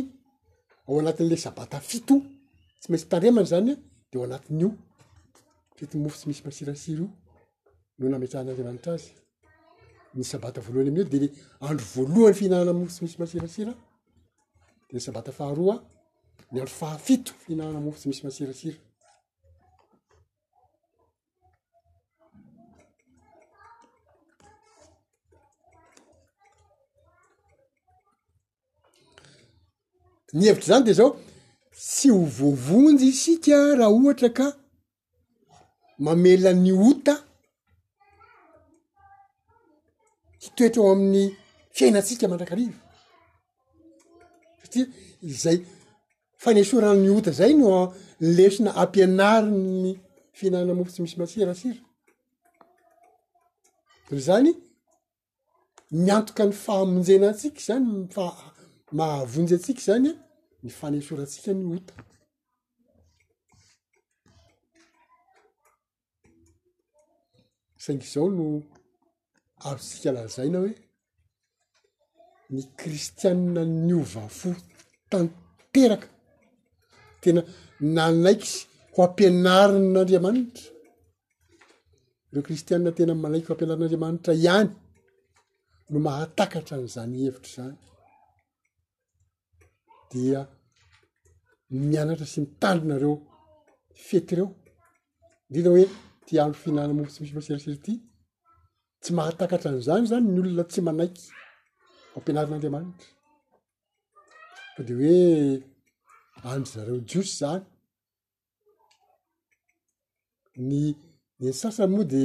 ao 0.88 0.94
anatin'la 1.00 1.36
sabata 1.46 1.78
fito 1.88 2.14
tsy 2.78 2.86
maintsy 2.90 3.08
tandremana 3.10 3.46
zanya 3.52 3.74
dea 4.10 4.18
ao 4.20 4.24
anatin'io 4.28 4.70
fito 5.76 5.98
mofo 5.98 6.16
tsy 6.16 6.26
misy 6.28 6.42
masirasira 6.44 6.94
io 6.98 7.10
no 8.04 8.08
nametranyanriamanitra 8.08 8.92
azy 8.96 9.06
ny 10.16 10.22
sabata 10.30 10.60
voalohany 10.64 10.88
amin'y 10.90 11.02
io 11.04 11.08
di 11.12 11.18
ny 11.22 11.28
andro 11.66 11.84
voalohany 11.94 12.34
fihinanana 12.38 12.72
mofo 12.78 12.92
sy 12.94 13.02
misy 13.04 13.18
masirasira 13.20 13.72
de 14.86 14.92
ny 14.96 15.00
sabata 15.02 15.30
faharoaa 15.38 15.78
ny 16.52 16.58
andro 16.60 16.74
fahafito 16.80 17.30
fihinanana 17.42 17.80
mofo 17.84 17.98
tsy 17.98 18.08
misy 18.08 18.24
masirasira 18.24 18.78
ny 30.32 30.42
hevitra 30.46 30.68
zany 30.70 30.84
de 30.86 30.92
zao 30.94 31.10
sy 31.72 32.10
hovovonjy 32.10 33.10
sika 33.12 33.74
raha 33.78 33.90
ohatra 33.90 34.30
ka 34.38 34.54
mamelany 36.02 36.72
ota 36.90 37.14
tytoetra 40.40 40.80
eo 40.82 40.90
amin'ny 40.94 41.22
fiainatsika 41.76 42.24
mandrakariva 42.30 42.74
satria 44.62 44.84
izay 45.32 45.58
fanesorana 46.44 47.00
ny 47.04 47.10
ota 47.18 47.30
zay 47.40 47.52
no 47.60 47.68
nlesina 48.28 48.70
ampianari 48.82 49.52
ny 49.82 49.90
fiinanana 50.38 50.72
mofo 50.78 50.90
tsy 50.92 51.00
misy 51.02 51.16
masirasira 51.20 51.82
zany 54.26 54.50
miantoka 56.04 56.42
ny 56.48 56.52
fahamonjena 56.64 57.26
atsika 57.32 57.60
zany 57.68 57.86
mfa- 58.04 58.48
mahavonjy 58.98 59.52
atsika 59.58 59.82
zany 59.88 60.06
a 60.10 60.12
ny 60.64 60.70
fanesoratsika 60.80 61.50
ny 61.58 61.64
ota 61.76 61.94
saingyizao 67.84 68.26
no 68.36 68.46
aro 69.66 69.80
tsykalazaina 69.86 70.58
hoe 70.62 70.72
ny 72.54 72.60
kristianna 72.80 73.62
nyova 73.88 74.24
fo 74.38 74.50
tanteraka 75.10 76.08
tena 77.22 77.40
nanaiky 77.96 78.48
sy 78.54 78.60
ho 78.94 79.00
ampianarin'andriamanitra 79.06 80.66
reo 82.32 82.42
kristianna 82.48 82.90
tena 82.98 83.12
manaiky 83.24 83.46
ho 83.48 83.52
ampianarin'anriamanitra 83.54 84.32
ihany 84.44 84.70
no 85.90 85.98
mahatakahtra 86.06 86.74
n'izany 86.80 87.16
hevitra 87.24 87.52
zany 87.64 87.78
dia 90.10 90.40
mianatra 91.90 92.26
sy 92.32 92.38
mitandronareo 92.44 93.14
fety 94.06 94.32
reo 94.38 94.48
indrina 95.46 95.70
hoe 95.74 95.84
ty 96.26 96.38
amy 96.40 96.54
fihinana 96.62 96.92
mofo 96.94 97.10
tsy 97.12 97.20
misy 97.22 97.34
masirasira 97.38 97.76
ty 97.86 97.92
tsy 99.02 99.10
mahatakatra 99.16 99.68
an'izany 99.70 100.04
zany 100.10 100.26
ny 100.32 100.38
olona 100.42 100.64
tsy 100.70 100.80
manaiky 100.86 101.24
ampianarin'anriamanitra 102.16 103.08
fa 104.74 104.82
de 104.86 104.92
hoe 104.98 105.18
andro 106.50 106.68
zareo 106.74 106.98
jiosy 107.10 107.32
zany 107.40 107.64
ny 110.68 110.82
nn 111.42 111.54
sasany 111.60 111.90
moa 111.94 112.06
de 112.14 112.22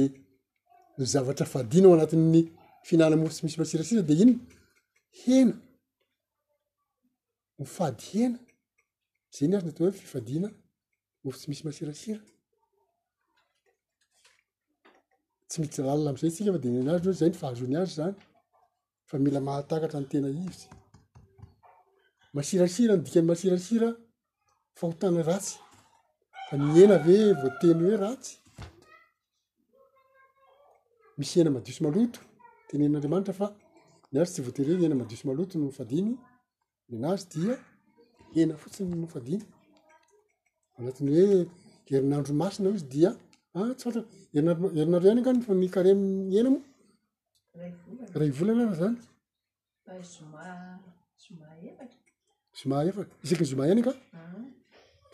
ny 0.98 1.04
zavatra 1.12 1.46
fadiana 1.54 1.86
ao 1.88 1.94
anatin'ny 1.98 2.40
fihinana 2.86 3.16
mofo 3.20 3.34
tsy 3.36 3.42
misy 3.44 3.58
masirasira 3.60 4.02
de 4.08 4.14
inyny 4.22 4.36
hena 5.22 5.54
nyfady 7.58 8.02
hena 8.12 8.38
za 9.32 9.40
iny 9.44 9.54
azy 9.56 9.64
n 9.66 9.70
atao 9.72 9.86
ho 9.88 9.94
fifadina 10.02 10.48
mofo 11.22 11.36
tsy 11.40 11.46
misy 11.50 11.64
masirasira 11.68 12.20
tsy 15.50 15.58
mity 15.60 15.78
alalina 15.82 16.10
am'izay 16.10 16.30
sika 16.36 16.50
fa 16.54 16.58
de 16.64 16.68
nnazy 16.70 17.02
ro 17.08 17.12
zay 17.20 17.30
ny 17.30 17.36
fahazony 17.42 17.76
azy 17.80 17.92
zany 17.98 18.14
fa 19.08 19.14
mila 19.22 19.40
mahatakatra 19.48 20.00
ny 20.00 20.08
tena 20.12 20.28
izy 20.46 20.66
masirasira 22.36 22.92
nidika 22.96 23.18
ny 23.20 23.26
masirasira 23.30 23.88
fahotana 24.78 25.20
ratsy 25.30 25.54
fa 26.46 26.54
miena 26.66 26.96
ve 27.06 27.16
voateny 27.42 27.78
hoe 27.84 27.96
ratsy 28.04 28.32
misy 31.18 31.34
ena 31.40 31.50
madiosy 31.56 31.82
maloto 31.86 32.18
tenyen'andriamanitra 32.68 33.34
fa 33.40 33.46
nyazy 34.12 34.30
tsy 34.32 34.40
voatery 34.46 34.72
he 34.78 34.84
ena 34.86 34.96
madiosy 35.00 35.24
maloto 35.28 35.54
nofadiny 35.60 36.10
menazy 36.90 37.24
dia 37.34 37.54
ena 38.42 38.52
fotsiny 38.62 38.92
nofadiny 39.02 39.44
anatiny 40.78 41.10
hoe 41.18 41.38
kerinandro 41.86 42.32
masina 42.42 42.66
o 42.70 42.74
izy 42.78 42.88
dia 42.96 43.12
tsy 43.50 43.90
ftraei 43.90 44.06
eninandro 44.80 45.06
iany 45.08 45.22
ka 45.26 45.32
nyfony 45.34 45.66
kareena 45.76 46.50
mo 46.54 46.58
raivolanefa 48.20 48.74
zany 48.80 48.96
oma 50.22 50.40
eiak 51.56 51.90
ny 53.40 53.44
zoma 53.52 53.64
eny 53.72 53.82
ka 53.86 53.92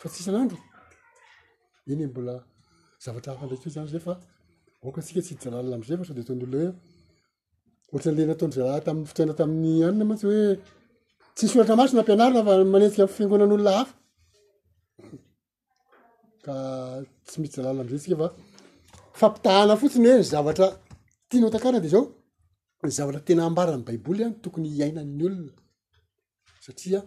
fa 0.01 0.07
tsiaandroinymbola 0.13 2.35
e, 2.43 2.45
zavatra 3.05 3.31
afandrao 3.33 3.71
zany 3.77 3.89
zay 3.95 4.03
fa 4.07 4.15
katsika 4.97 5.21
tsy 5.25 5.31
hidijalala 5.35 5.75
amzay 5.79 5.97
fasady 6.01 6.21
aton'olonahooatr'le 6.25 8.23
natndry 8.31 8.61
za 8.63 8.67
ah, 8.75 8.81
tamiy 8.87 9.07
fitraina 9.11 9.35
tamin'ny 9.41 9.77
anina 9.89 10.05
matsy 10.11 10.25
hoe 10.31 10.43
tsy 11.35 11.45
nsoratra 11.47 11.75
masina 11.81 12.01
ampianarina 12.03 12.41
fa 12.49 12.53
maneika 12.75 13.03
fingonan'olona 13.17 13.73
hafa 13.79 13.95
ka 16.47 16.55
tsy 17.27 17.37
mitsy 17.43 17.59
zalàna 17.65 17.83
mzetsika 17.87 18.15
fa 18.23 18.29
fampitahana 19.21 19.75
fotsiny 19.81 20.07
hoe 20.11 20.19
ny 20.21 20.27
zavatra 20.33 20.67
tiano 21.29 21.49
tan-kara 21.55 21.79
di 21.85 21.89
zao 21.95 22.03
ny 22.87 22.91
zavatra 22.99 23.21
tena 23.27 23.43
ambarany 23.49 23.83
baiboly 23.89 24.21
any 24.27 24.37
tokony 24.45 24.69
hiainany 24.75 25.23
olona 25.27 25.53
satria 26.65 27.01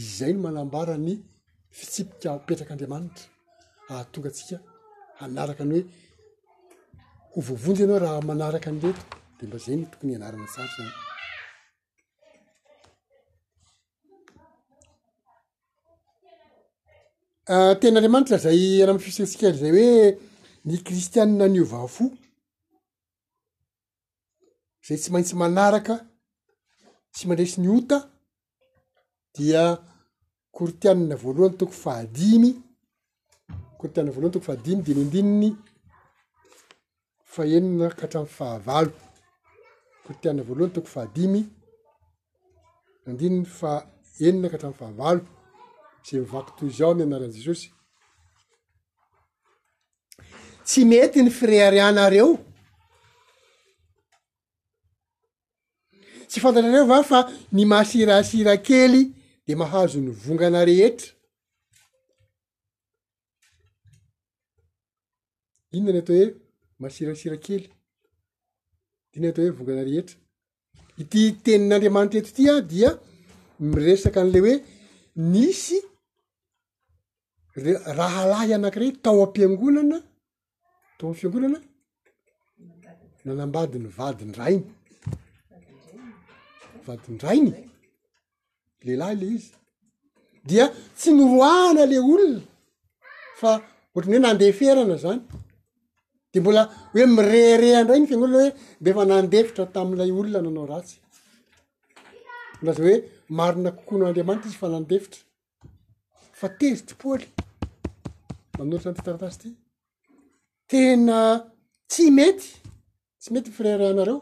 izay 0.00 0.32
no 0.34 0.40
manambarany 0.46 1.10
fisipika 1.78 2.30
petrak'andriamanitra 2.46 3.24
ahatonga 3.90 4.28
ntsika 4.32 4.56
hanaraka 5.20 5.62
any 5.66 5.80
hoe 7.32 7.42
hovovonjy 7.46 7.80
ienao 7.84 8.00
raha 8.04 8.18
manaraka 8.30 8.68
nyreety 8.74 9.02
di 9.38 9.42
mba 9.48 9.58
zay 9.64 9.76
ny 9.78 9.84
tokony 9.92 10.10
ianarany 10.14 10.48
satra 10.56 10.82
any 10.84 10.94
Ah, 17.48 17.74
tena 17.80 17.98
andriamanitra 17.98 18.38
zay 18.38 18.82
ana 18.82 18.90
amy 18.92 19.02
fisontsikaly 19.04 19.58
zay 19.60 19.72
hoe 19.76 20.18
ny 20.66 20.74
kristianna 20.86 21.44
niovafo 21.48 22.04
zay 24.86 24.98
tsy 25.00 25.10
maintsy 25.12 25.34
manaraka 25.40 25.94
tsy 27.12 27.24
mandraisy 27.26 27.58
ni 27.60 27.68
ota 27.76 27.98
dia 29.36 29.62
koritianina 30.56 31.14
voalohany 31.22 31.56
toko 31.60 31.74
fahadimy 31.84 32.50
korotianina 33.78 34.12
voalohany 34.14 34.34
tokoa 34.36 34.48
fahadimy 34.48 34.80
de 34.86 34.92
nondininy 34.96 35.48
faenina 37.32 37.86
ka 37.98 38.02
hatramy 38.04 38.30
fahavalo 38.38 38.92
kortianina 40.04 40.42
voalohany 40.46 40.74
toko 40.76 40.88
fahadimy 40.94 41.40
nondininy 43.04 43.46
faenina 43.58 44.46
ka 44.48 44.56
hatram'y 44.56 44.78
fahavalo 44.82 45.20
zay 46.10 46.20
mivakoto 46.20 46.66
zao 46.76 46.90
amianaran' 46.92 47.32
jesosy 47.38 47.66
tsy 50.66 50.80
mety 50.90 51.20
ny 51.22 51.30
fireirianareo 51.38 52.28
tsy 56.28 56.38
fantatrareo 56.42 56.84
va 56.92 56.98
fa 57.10 57.18
ny 57.56 57.62
masirasirakely 57.72 59.02
de 59.46 59.52
mahazon'ny 59.62 60.08
vongana 60.24 60.60
rehetra 60.68 61.10
inona 65.74 65.92
ny 65.94 66.00
atao 66.00 66.16
hoe 66.20 66.28
masirasira 66.82 67.36
kely 67.46 67.64
deina 69.12 69.26
ny 69.28 69.32
atao 69.32 69.44
hoe 69.46 69.56
vongana 69.58 69.82
rehetra 69.88 70.16
ity 71.02 71.20
tenin'andriamanitra 71.44 72.18
eto 72.20 72.30
ity 72.32 72.44
a 72.52 72.54
dia 72.70 72.90
miresaka 73.72 74.18
an'le 74.22 74.38
oe 74.48 74.54
nisy 75.32 75.78
rahalahy 77.56 78.52
anakire 78.56 78.92
tao 79.02 79.22
am-piangolana 79.26 79.98
tao 80.98 81.10
ampiangolana 81.12 81.58
nanambadiny 83.26 83.88
vadindrainy 83.98 84.64
vadindrainy 86.86 87.50
lehilahy 88.84 89.16
le 89.20 89.26
izy 89.36 89.52
dia 90.48 90.64
tsy 90.96 91.10
nyroahana 91.18 91.84
ley 91.90 92.00
olona 92.12 92.40
fa 93.40 93.50
oatran'y 93.94 94.16
hoe 94.18 94.24
nandeferana 94.26 94.96
zany 95.04 95.22
de 96.32 96.38
mbola 96.40 96.62
hoe 96.94 97.04
mireirehandray 97.16 97.98
ny 98.00 98.06
fiangolana 98.10 98.38
hoe 98.48 98.52
mbe 98.80 98.90
fa 98.96 99.04
nandefitra 99.10 99.64
tami'ilay 99.74 100.10
olona 100.18 100.40
nanao 100.46 100.66
ratsy 100.72 100.94
olahza 102.60 102.82
hoe 102.86 102.96
marina 103.38 103.70
kokoanao 103.76 104.08
andriamanitra 104.08 104.48
izy 104.50 104.60
fa 104.62 104.68
nandevitra 104.74 105.20
fa 106.40 106.48
tezity 106.60 106.94
poly 107.02 107.26
y 110.72 110.84
metytsy 112.16 113.28
mety 113.34 113.50
reareo 113.64 114.18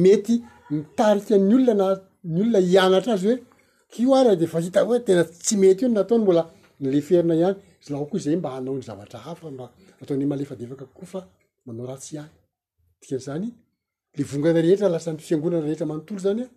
mety 0.04 0.36
mitariky 0.76 1.36
ny 1.50 1.56
olona 1.56 1.74
nany 2.34 2.44
olona 2.48 2.60
ianatra 2.74 3.14
azy 3.18 3.34
hoer 3.96 4.26
dea 4.42 5.00
tena 5.08 5.24
tsy 5.44 5.54
mety 5.64 5.84
nataoy 5.98 6.20
mbola 6.24 6.44
leferina 6.94 7.34
any 7.36 7.44
lao 7.92 8.06
ko 8.12 8.16
zay 8.26 8.36
mba 8.40 8.50
anao 8.58 8.76
ny 8.78 8.84
zavatra 8.90 9.20
hafa 9.28 9.48
mba 9.56 9.66
ataony 10.02 10.26
malefadevaka 10.32 10.86
kofa 10.98 11.20
manao 11.66 11.86
ratsy 11.92 12.14
anyzanyle 12.22 13.54
vonganarehetralasany 14.32 15.18
fionanareetra 15.28 15.86
manotolo 15.92 16.20
zany 16.26 16.42
e. 16.46 16.48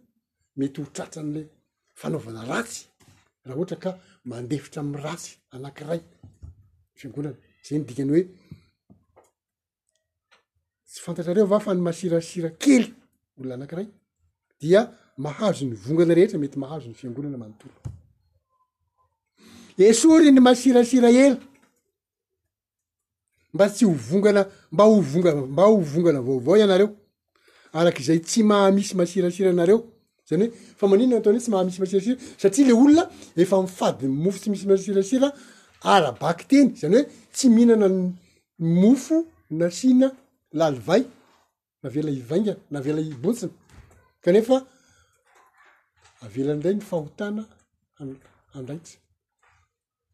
mety 0.59 0.81
ho 0.83 0.87
tratran'la 0.95 1.43
fanaovana 2.01 2.43
ratsy 2.53 2.81
raha 3.47 3.59
ohatra 3.59 3.77
ka 3.85 3.91
mandefitra 4.31 4.81
am'y 4.85 4.99
ratsy 5.07 5.31
anankiray 5.55 6.01
fiangonana 6.99 7.37
zay 7.67 7.77
ny 7.79 7.85
dikany 7.89 8.11
hoe 8.15 8.23
tsy 10.89 10.99
fantatrareo 11.05 11.47
va 11.53 11.59
fa 11.65 11.71
ny 11.75 11.81
masirasira 11.89 12.51
kely 12.63 12.85
olona 13.39 13.55
anankiray 13.59 13.87
dia 14.61 14.81
mahazo 15.25 15.63
ny 15.69 15.75
vongana 15.85 16.13
rehetra 16.17 16.39
mety 16.43 16.57
mahazony 16.65 16.95
fiangonana 17.01 17.39
manontolo 17.43 17.75
e 19.83 19.85
sory 20.01 20.29
ny 20.35 20.41
masirasira 20.47 21.11
ela 21.25 21.39
mba 23.55 23.65
tsy 23.75 23.83
hovongana 23.91 24.43
mba 24.75 24.83
hovonga 24.93 25.31
mba 25.55 25.63
hovongana 25.73 26.21
vaovao 26.27 26.57
ianareo 26.61 26.91
arak' 27.79 28.01
zay 28.07 28.19
tsy 28.29 28.41
mahamisy 28.51 28.93
masirasira 28.99 29.53
nareo 29.53 29.81
zany 30.31 30.47
oefamaninnanataony 30.73 31.37
ho 31.37 31.41
tsy 31.43 31.51
mahamissatiale 31.51 32.73
olnafifadmofo 32.83 34.39
tsy 34.41 34.51
misy 34.53 34.67
masirasira 34.71 35.29
arabaky 35.95 36.45
teny 36.51 36.69
zany 36.81 36.95
hoe 36.97 37.05
tsy 37.35 37.47
mihinanamofo 37.55 39.17
nasina 39.61 40.09
lalivay 40.59 41.03
navela 41.83 42.11
ivainga 42.21 42.55
navela 42.75 43.01
ibotsina 43.13 43.51
kaefa 44.25 44.57
avelandray 46.25 46.75
ny 46.79 46.83
fahotana 46.91 47.43
andraitsy 48.57 48.95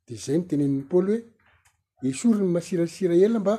de 0.09 0.15
zay 0.25 0.37
notenepôly 0.41 1.17
hoe 2.01 2.09
esory 2.11 2.39
ny 2.43 2.49
masirasira 2.57 3.15
ela 3.27 3.39
mba 3.43 3.55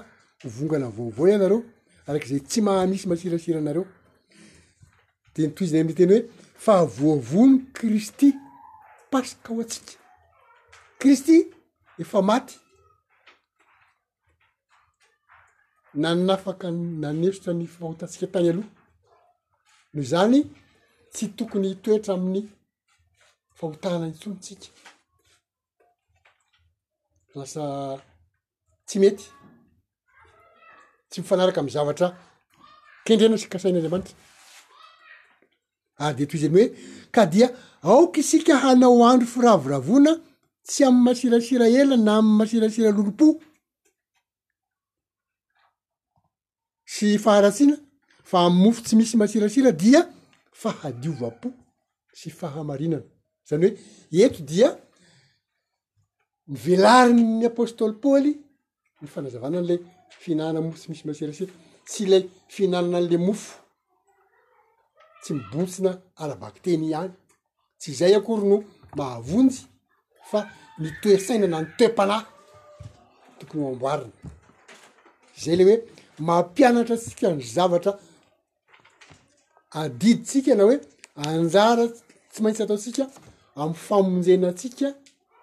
vongana 0.56 0.88
vaovao 0.98 1.26
anareo 1.38 1.60
arakzay 2.08 2.40
tsy 2.50 2.60
mahamisy 2.68 3.06
masirasiranareo 3.12 3.86
teny 5.34 5.52
toznay 5.58 5.82
am 5.84 5.92
teny 6.00 6.12
hoe 6.14 6.22
fa 6.64 6.76
voavoany 6.98 7.56
kristy 7.78 8.30
pasyka 9.12 9.50
ho 9.54 9.62
antsika 9.64 9.94
kristy 11.00 11.36
efa 12.02 12.20
maty 12.30 12.54
nanafaka 16.02 16.68
nanesitra 17.04 17.52
ny 17.60 17.66
fahotatsika 17.76 18.26
tany 18.34 18.48
aloha 18.50 18.70
noho 19.94 20.00
izany 20.06 20.38
tsy 21.14 21.24
tokony 21.38 21.70
toetra 21.84 22.14
amin'ny 22.16 22.44
fahotaana 23.58 24.06
ny 24.08 24.14
tsonytsika 24.20 24.68
lasa 27.38 27.64
tsy 28.88 28.98
mety 29.04 29.26
tsy 31.10 31.18
mifanaraka 31.22 31.60
am'y 31.62 31.76
zavatra 31.78 32.08
kendrena 33.06 33.38
sykasain'andriamanitra 33.42 34.16
ade 36.06 36.24
etr 36.24 36.36
i 36.38 36.42
zany 36.42 36.58
hoe 36.62 36.70
ka 37.14 37.26
dia 37.34 37.48
aoka 37.84 38.20
isika 38.24 38.54
hanao 38.64 39.02
andro 39.12 39.28
firavoravona 39.36 40.12
tsy 40.68 40.82
amy 40.88 41.02
masirasira 41.08 41.66
ela 41.80 41.96
na 42.06 42.12
amy 42.22 42.32
masirasira 42.40 42.90
lolopo 42.98 43.28
sy 46.94 47.08
faharasina 47.26 47.76
fa 48.30 48.38
amy 48.48 48.58
mofo 48.64 48.80
tsy 48.86 48.94
misy 48.98 49.16
masirasira 49.22 49.70
dia 49.84 50.02
fahadiova-po 50.62 51.50
sy 52.20 52.28
fahamarinana 52.40 53.06
zany 53.50 53.68
hoe 54.14 54.24
ety 54.26 54.42
dia 54.52 54.68
mivelarinyny 56.54 57.46
apôstôly 57.52 57.96
paôly 58.04 58.32
ny 59.02 59.08
fanazavana 59.14 59.58
an'lay 59.62 59.80
fihinanna 60.22 60.60
mofo 60.66 60.78
tsy 60.82 60.90
misy 60.92 61.04
masirasira 61.10 61.54
tsy 61.90 62.04
lay 62.12 62.24
fihinanana 62.54 62.98
an'le 63.02 63.18
mofo 63.30 63.54
tsy 65.22 65.34
mibotsina 65.34 65.92
ara-bakteny 66.22 66.94
any 67.00 67.12
tsy 67.80 67.90
izay 67.94 68.14
akory 68.20 68.46
no 68.52 68.58
mahavonjy 68.98 69.56
fa 70.30 70.40
mitoesainana 70.82 71.58
ny 71.62 71.68
toe-panahy 71.80 72.26
tokony 73.40 73.62
hoamboariny 73.66 74.14
zay 75.44 75.56
le 75.60 75.64
hoe 75.68 75.76
mampianatra 76.28 76.96
tsika 77.04 77.28
ny 77.38 77.42
zavatra 77.56 77.92
adiditsika 79.80 80.52
na 80.56 80.64
hoe 80.68 80.78
anjara 81.28 81.86
tsy 82.32 82.40
maintsy 82.44 82.62
ataotsika 82.64 83.04
amy 83.62 83.76
famonjenatsika 83.88 84.88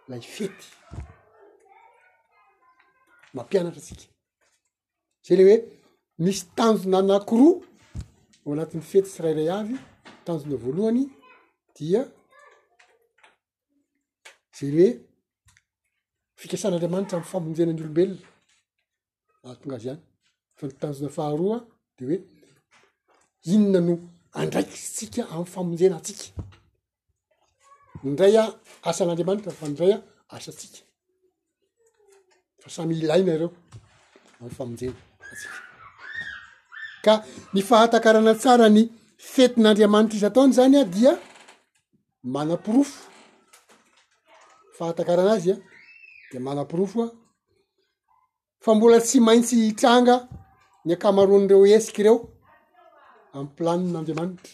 la 0.09 0.17
ifety 0.25 0.67
mampianatra 3.37 3.81
tsika 3.87 4.07
zay 5.27 5.37
le 5.39 5.43
hoe 5.49 5.57
misy 6.23 6.43
tanjona 6.57 7.01
na 7.09 7.17
kiroa 7.29 7.57
o 8.45 8.53
anatin'ny 8.53 8.83
fety 8.91 9.09
syrairay 9.17 9.49
avy 9.61 9.75
tanjona 10.27 10.57
voalohany 10.65 11.03
dia 11.77 12.01
zay 14.57 14.71
hoe 14.77 14.89
fikasan'andriamanitra 16.41 17.17
ami'nyfamonjena 17.19 17.73
ny 17.75 17.81
olombelona 17.83 18.27
mahatongazy 19.43 19.89
hany 19.93 20.01
fa 20.59 20.65
nytanjona 20.69 21.11
faharoa 21.19 21.57
de 21.97 22.03
hoe 22.09 22.17
inona 23.55 23.81
no 23.87 23.95
andraiki 24.41 24.79
tsika 24.97 25.23
ami'ny 25.33 25.49
famonjena 25.55 25.97
tsika 26.07 26.27
indray 28.07 28.35
a 28.43 28.45
asan'andriamanitra 28.91 29.53
fa 29.59 29.65
nidray 29.69 29.93
a 29.97 30.01
asatsika 30.37 30.79
fa 32.63 32.69
samyilaina 32.77 33.31
ireo 33.37 33.51
amin'ny 34.37 34.55
famonjena 34.59 34.99
atsika 35.31 35.57
ka 37.05 37.15
ny 37.55 37.61
fahatakarana 37.71 38.33
tsara 38.41 38.69
ny 38.77 38.83
fetin'andriamanitra 39.33 40.17
izy 40.19 40.27
ataony 40.31 40.53
zany 40.59 40.77
a 40.81 40.85
dia 40.95 41.13
manampirofo 42.35 42.99
fahatakarana 44.79 45.33
azy 45.39 45.51
a 45.55 45.57
de 46.31 46.39
manam-pirofo 46.47 47.01
a 47.07 47.09
fa 48.65 48.71
mbola 48.77 48.99
tsy 49.07 49.19
maintsy 49.29 49.55
hitranga 49.69 50.15
ny 50.87 50.91
akamaroan'ireo 50.97 51.63
esika 51.77 52.01
ireo 52.03 52.17
amiy 53.37 53.53
planin'andriamanitra 53.57 54.53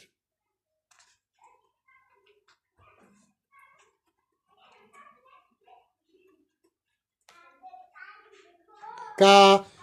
ka 9.21 9.33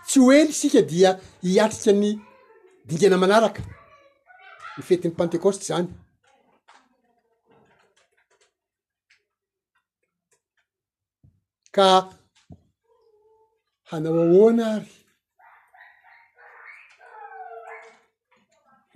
tsy 0.07 0.17
hoely 0.27 0.51
sika 0.59 0.81
dia 0.91 1.09
hiatrikany 1.47 2.11
dingina 2.87 3.17
manaraka 3.21 3.61
nyfetyny 4.77 5.11
pentecosty 5.19 5.63
zany 5.69 5.89
ka 11.75 11.87
hanao 13.89 14.17
ahoana 14.25 14.65
ary 14.77 14.89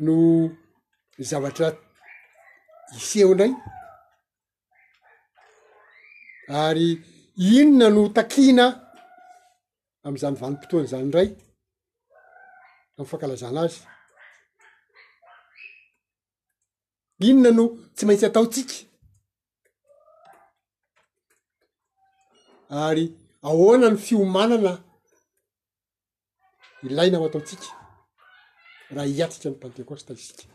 no 0.04 0.16
zavatra 1.30 1.68
iseho 2.98 3.34
ndray 3.36 3.54
ary 6.64 6.88
inona 7.56 7.88
no 7.96 8.02
takina 8.18 8.66
am'zany 10.08 10.36
vanimpotoany 10.42 10.88
zany 10.94 11.08
dray 11.14 11.30
fankalazana 13.06 13.60
azy 13.66 13.76
inona 17.30 17.50
no 17.58 17.64
tsy 17.96 18.04
maintsy 18.08 18.26
ataotsika 18.30 18.76
ary 22.86 23.06
ahoana 23.50 23.88
ny 23.94 23.98
fiomanana 24.06 24.72
ilainao 26.88 27.26
ataotsika 27.30 27.68
raha 28.96 29.08
hiatsika 29.16 29.48
ny 29.50 29.56
pantecosta 29.64 30.12
isika 30.20 30.46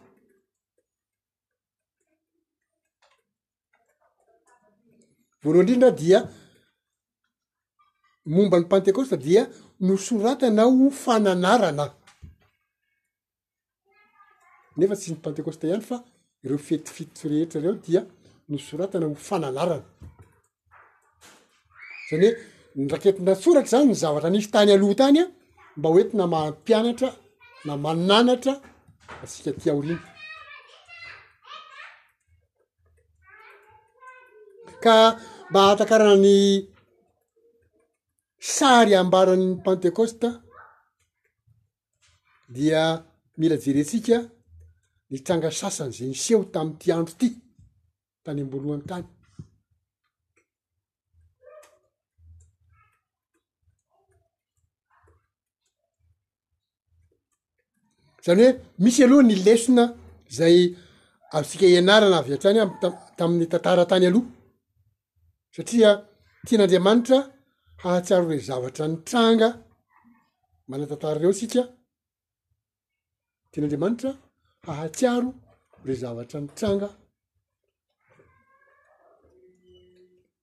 voaloha 5.43 5.63
indrindraha 5.65 5.99
dia 6.01 6.19
momba 8.35 8.57
ny 8.61 8.67
pantecosta 8.73 9.17
dia 9.27 9.43
nosoratana 9.89 10.63
hofananarana 10.79 11.87
nefa 14.79 14.95
tsy 14.97 15.12
ny 15.12 15.19
pentecosta 15.25 15.65
ihany 15.69 15.85
fa 15.89 15.97
ireo 16.45 16.59
fetifitoy 16.67 17.29
rehetra 17.31 17.59
reo 17.65 17.75
dia 17.85 18.01
nosoratana 18.51 19.07
hofanalarana 19.12 19.85
zany 22.09 22.27
hoe 22.27 22.31
nraketina 22.85 23.33
tsoratra 23.41 23.71
zany 23.73 23.87
ny 23.89 23.95
zavatra 24.03 24.29
nify 24.35 24.51
tany 24.55 24.71
aloha 24.77 24.95
tany 25.03 25.19
a 25.23 25.25
mba 25.79 25.89
oentyna 25.95 26.25
mampianatra 26.35 27.09
na 27.67 27.73
mananatra 27.85 28.55
asika 29.23 29.51
tiao 29.61 29.81
riny 29.85 30.03
ka 34.85 34.97
ma 35.53 35.61
hatankaraa 35.69 36.17
ny 36.25 36.35
sary 38.57 38.93
ambaran'ny 39.03 39.49
pentekoste 39.65 40.29
dia 42.57 42.83
mila 43.41 43.57
jerentsika 43.65 44.19
ny 45.11 45.19
tranga 45.25 45.51
sasany 45.61 45.92
za 45.97 46.05
nyseho 46.12 46.42
tami'yity 46.55 46.90
andro 46.99 47.14
ty 47.21 47.29
tany 48.25 48.40
amboloa 48.42 48.75
an 48.77 48.83
tany 48.90 49.07
zany 58.25 58.40
hoe 58.45 58.55
misy 58.85 59.01
aloha 59.07 59.23
ny 59.29 59.35
lesina 59.47 59.85
zay 60.38 60.57
avsika 61.37 61.66
ianarana 61.75 62.16
avy 62.21 62.31
an-trany 62.35 62.59
tamin'ny 63.19 63.47
tantara 63.53 63.85
tany 63.90 64.05
aloha 64.09 64.29
satria 65.55 65.90
tian'andriamanitra 66.47 67.19
hahatsiaro 67.83 68.25
re 68.31 68.37
zavatra 68.49 68.85
ny 68.90 68.97
tranga 69.09 69.49
mana 70.69 70.85
tantarareo 70.90 71.33
sika 71.40 71.62
tian'andriamanitra 73.53 74.11
ahatsiaro 74.67 75.35
re 75.85 75.95
zavatra 75.95 76.41
ny 76.41 76.49
tranga 76.55 76.89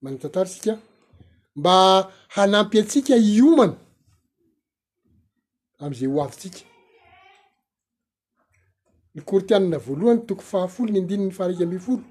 manatantarosika 0.02 0.80
mba 1.56 1.74
hanampy 2.36 2.80
atsika 2.80 3.16
iomany 3.18 3.76
am'izay 5.80 6.08
ho 6.12 6.24
avytsika 6.24 6.60
ny 9.14 9.22
kortianina 9.28 9.78
voalohany 9.78 10.22
tokony 10.28 10.48
fahafolo 10.52 10.90
ny 10.92 11.00
andininy 11.00 11.32
faharika 11.38 11.64
amby 11.64 11.80
folo 11.80 12.06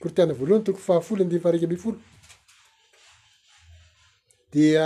kortianna 0.00 0.34
voalohany 0.38 0.64
tokoy 0.64 0.82
fahafolo 0.88 1.18
ny 1.18 1.24
andiny 1.24 1.42
faharika 1.42 1.66
amby 1.66 1.76
folo 1.82 1.98
dia 4.52 4.84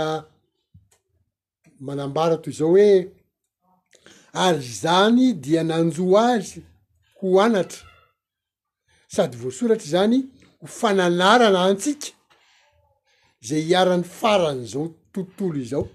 manambara 1.85 2.37
toy 2.41 2.53
izao 2.53 2.69
hoe 2.69 3.09
ary 4.45 4.63
zany 4.83 5.25
dia 5.43 5.63
nanjoa 5.63 6.21
azy 6.33 6.59
ho 7.19 7.27
anatra 7.45 7.85
sady 9.15 9.35
voasoratry 9.41 9.89
zany 9.95 10.17
hofananarana 10.61 11.59
antsika 11.69 12.07
zay 13.47 13.61
hiaran'ny 13.67 14.05
farany 14.19 14.61
zao 14.71 14.85
tontolo 15.13 15.57
izao 15.65 15.85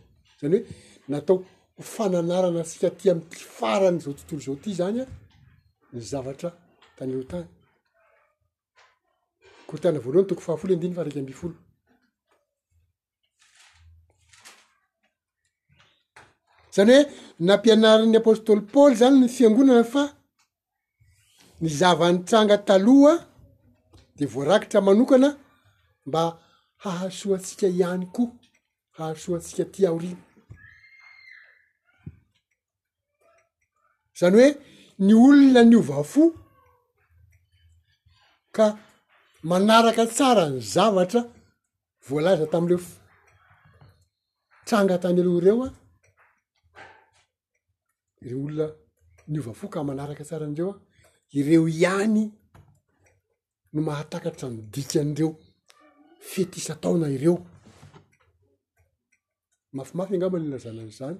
zany 0.40 0.54
hoe 0.54 0.64
natao 1.12 1.36
hofananarana 1.78 2.60
atsika 2.64 2.88
ty 2.98 3.04
amity 3.12 3.38
farany 3.58 3.98
zao 4.04 4.12
tontolo 4.18 4.40
zao 4.46 4.56
ty 4.64 4.70
zany 4.80 4.98
a 5.04 5.06
ny 5.92 6.00
zavatra 6.10 6.48
tanyo 6.96 7.22
tany 7.32 7.46
ko 9.68 9.74
tana 9.82 9.98
voaloha 10.04 10.22
ny 10.24 10.28
toko 10.30 10.42
fahafolo 10.46 10.72
andiny 10.74 10.94
fa 10.94 11.02
araikay 11.02 11.22
ambyfolo 11.24 11.54
zany 16.74 16.94
hoe 17.02 17.10
nampianaran'ny 17.46 18.16
apôstôly 18.22 18.62
paoly 18.72 18.94
zany 19.00 19.16
ny 19.22 19.28
fiangonana 19.36 19.84
fa 19.94 20.04
ny 21.62 21.68
zavanytranga 21.80 22.56
talohaa 22.68 23.18
de 24.18 24.24
voarakitra 24.32 24.80
manokana 24.88 25.28
mba 26.08 26.22
hahasoa 26.84 27.36
antsika 27.38 27.66
ihany 27.80 28.06
koa 28.14 28.32
hahasoa 28.96 29.38
ntsika 29.40 29.64
tiao 29.74 29.96
riny 30.02 30.20
zany 34.18 34.34
hoe 34.38 34.48
ny 35.06 35.12
olona 35.26 35.62
ny 35.70 35.76
ova 35.80 35.98
fo 36.12 36.22
ka 38.56 38.66
manaraka 39.50 40.04
tsara 40.16 40.44
ny 40.52 40.60
zavatra 40.74 41.20
voalaza 42.06 42.46
tami'reo 42.52 42.80
tranga 44.66 44.96
tany 45.02 45.20
aloha 45.22 45.40
ireo 45.42 45.60
a 45.66 45.68
re 48.28 48.34
olona 48.44 48.66
niova 49.30 49.52
foka 49.60 49.84
manaraka 49.88 50.24
tsarandreo 50.26 50.70
a 50.72 50.80
ireo 51.38 51.64
ihany 51.78 52.22
no 53.72 53.80
mahatakatra 53.88 54.46
midikan'ireo 54.56 55.30
fety 56.30 56.56
isataona 56.62 57.06
ireo 57.16 57.36
mafimafy 59.76 60.14
angamanylazanany 60.16 60.92
zany 60.98 61.18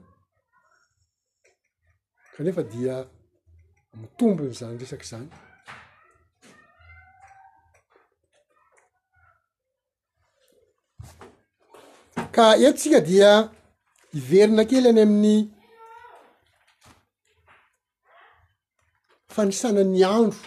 kanefa 2.35 2.63
dia 2.73 2.95
mitombonyzany 4.01 4.77
resaky 4.83 5.07
zany 5.13 5.29
ka 12.35 12.47
etsika 12.69 13.01
dia 13.09 13.31
iverina 14.19 14.63
kely 14.71 14.87
any 14.91 15.01
amin'ny 15.07 15.37
fanisana 19.35 19.83
ny 19.93 20.01
andro 20.17 20.41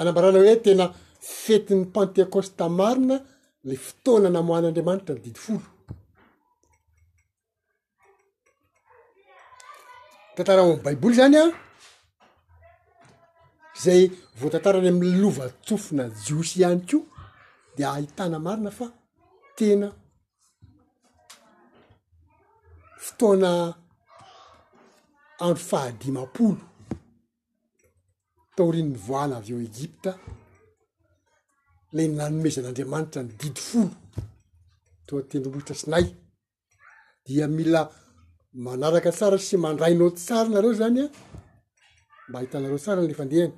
anambarana 0.00 0.38
hoe 0.42 0.56
tena 0.64 0.84
fetiny 1.44 1.84
pentecoste 1.94 2.64
marina 2.78 3.16
le 3.68 3.74
fotoana 3.86 4.28
namohan'andriamanitra 4.36 5.12
ny 5.14 5.20
didifolo 5.24 5.64
tantaraony 10.34 10.76
baiboly 10.84 11.14
zany 11.20 11.36
a 11.42 11.44
zay 13.84 14.02
voatantara 14.40 14.78
ny 14.82 14.88
amy 14.92 15.08
lovatsofina 15.22 16.04
jiosy 16.24 16.54
ihany 16.62 16.82
ko 16.90 16.98
di 17.76 17.82
ahitana 17.92 18.38
marina 18.46 18.70
fa 18.78 18.86
tena 19.58 19.86
fotoana 23.06 23.50
andro 25.44 25.62
fahadimapolo 25.70 26.60
tao 28.56 28.68
rinyny 28.74 28.96
voahna 29.06 29.34
avy 29.38 29.50
eo 29.54 29.60
egypta 29.70 30.10
lay 31.96 32.06
n 32.08 32.12
nanomezan'andriamanitra 32.18 33.20
nydidi 33.22 33.60
folo 33.70 33.94
tongatendrombohitra 35.06 35.74
sinay 35.82 36.06
dia 37.26 37.46
mila 37.56 37.80
manaraka 38.64 39.10
tsara 39.16 39.38
sy 39.48 39.56
mandrainao 39.64 40.08
tsara 40.18 40.48
nareo 40.52 40.72
zany 40.80 41.00
a 41.04 41.08
mba 42.28 42.38
hitanareo 42.42 42.78
tsaranyley 42.82 43.18
fandehana 43.20 43.54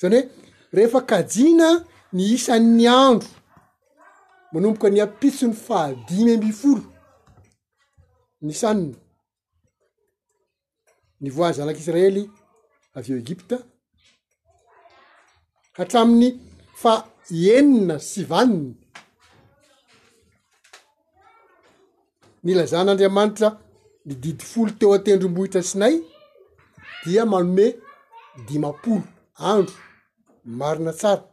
zany 0.00 0.16
hoe 0.16 0.20
rehefa 0.76 1.00
kajina 1.10 1.68
ny 2.16 2.22
isan''ny 2.36 2.84
andro 3.06 3.30
manomboka 4.52 4.86
ny 4.92 4.98
ampitso 5.06 5.44
n'ny 5.46 5.56
fahadimy 5.66 6.32
mby 6.38 6.50
folo 6.60 6.84
ny 8.46 8.54
saniny 8.62 8.96
ny 11.22 11.28
voany 11.36 11.54
zanak'israely 11.58 12.22
avy 12.98 13.08
eo 13.14 13.18
egypta 13.22 13.56
atraminy 15.82 16.28
fa 16.82 16.92
enina 17.56 17.96
sy 18.10 18.22
vaniny 18.30 18.68
ny 22.44 22.54
lazahn'andriamanitra 22.58 23.48
mididy 24.06 24.44
folo 24.52 24.70
teo 24.78 24.92
atendrom-bohitra 24.96 25.62
sinay 25.72 25.94
dia 27.04 27.22
manome 27.32 27.66
dimampolo 28.46 29.02
andro 29.52 29.78
marina 30.60 30.92
tsara 31.00 31.24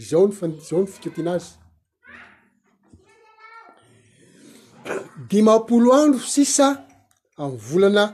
izao 0.00 0.24
ny 0.26 0.32
fazao 0.40 0.80
ny 0.82 0.88
fikatianaazy 0.94 1.50
dimampolo 5.30 5.88
andro 6.02 6.24
sisa 6.36 6.66
am'ny 7.42 7.60
volana 7.68 8.04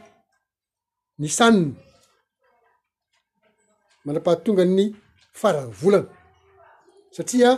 nysanna 1.20 1.72
manrapahatonga 4.04 4.64
ny 4.76 4.84
farany 5.40 5.70
volana 5.80 6.08
satria 7.16 7.50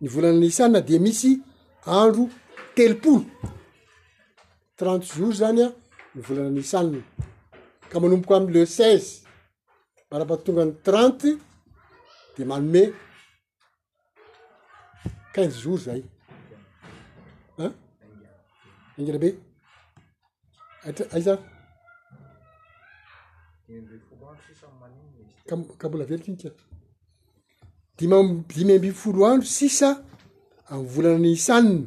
ny 0.00 0.06
volanany 0.14 0.46
isanna 0.54 0.78
de 0.88 0.96
misy 1.04 1.30
andro 1.98 2.24
telopolo 2.76 3.18
trente 4.78 5.06
jours 5.16 5.34
zany 5.40 5.60
a 5.66 5.68
ny 6.14 6.20
volanany 6.26 6.58
isanna 6.66 6.98
ka 7.90 7.96
manomboka 8.02 8.34
am' 8.38 8.50
le 8.54 8.60
seize 8.76 9.10
manrapahatongany 10.10 10.72
trente 10.86 11.28
de 12.36 12.42
malomey 12.50 12.88
quinze 15.34 15.56
jours 15.62 15.82
zay 15.86 16.02
angela 18.98 19.18
be 19.22 19.30
aiza 21.14 21.34
ka 25.48 25.56
kambola 25.78 26.04
verika 26.08 26.28
iny 26.30 26.38
k 26.40 26.44
dima 27.98 28.18
dimy 28.56 28.72
amby 28.74 28.90
folo 29.00 29.20
andro 29.30 29.48
sisa 29.58 29.90
amin'y 30.70 30.90
volana 30.92 31.18
ny 31.18 31.30
isanina 31.36 31.86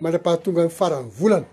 mandra-pahatonga 0.00 0.62
ny 0.64 0.72
farany 0.78 1.08
volana 1.18 1.48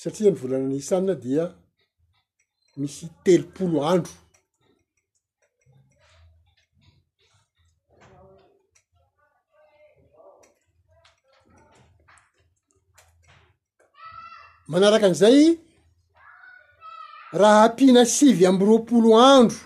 satria 0.00 0.30
ny 0.30 0.40
volana 0.42 0.66
ny 0.68 0.76
isanina 0.82 1.14
dia 1.24 1.44
misy 2.80 3.04
telopolo 3.24 3.78
andro 3.92 4.12
manaraka 14.70 15.06
an'zay 15.10 15.40
raha 17.40 17.60
ampihaina 17.66 18.02
sivy 18.16 18.44
amby 18.50 18.64
roapolo 18.70 19.10
andro 19.32 19.60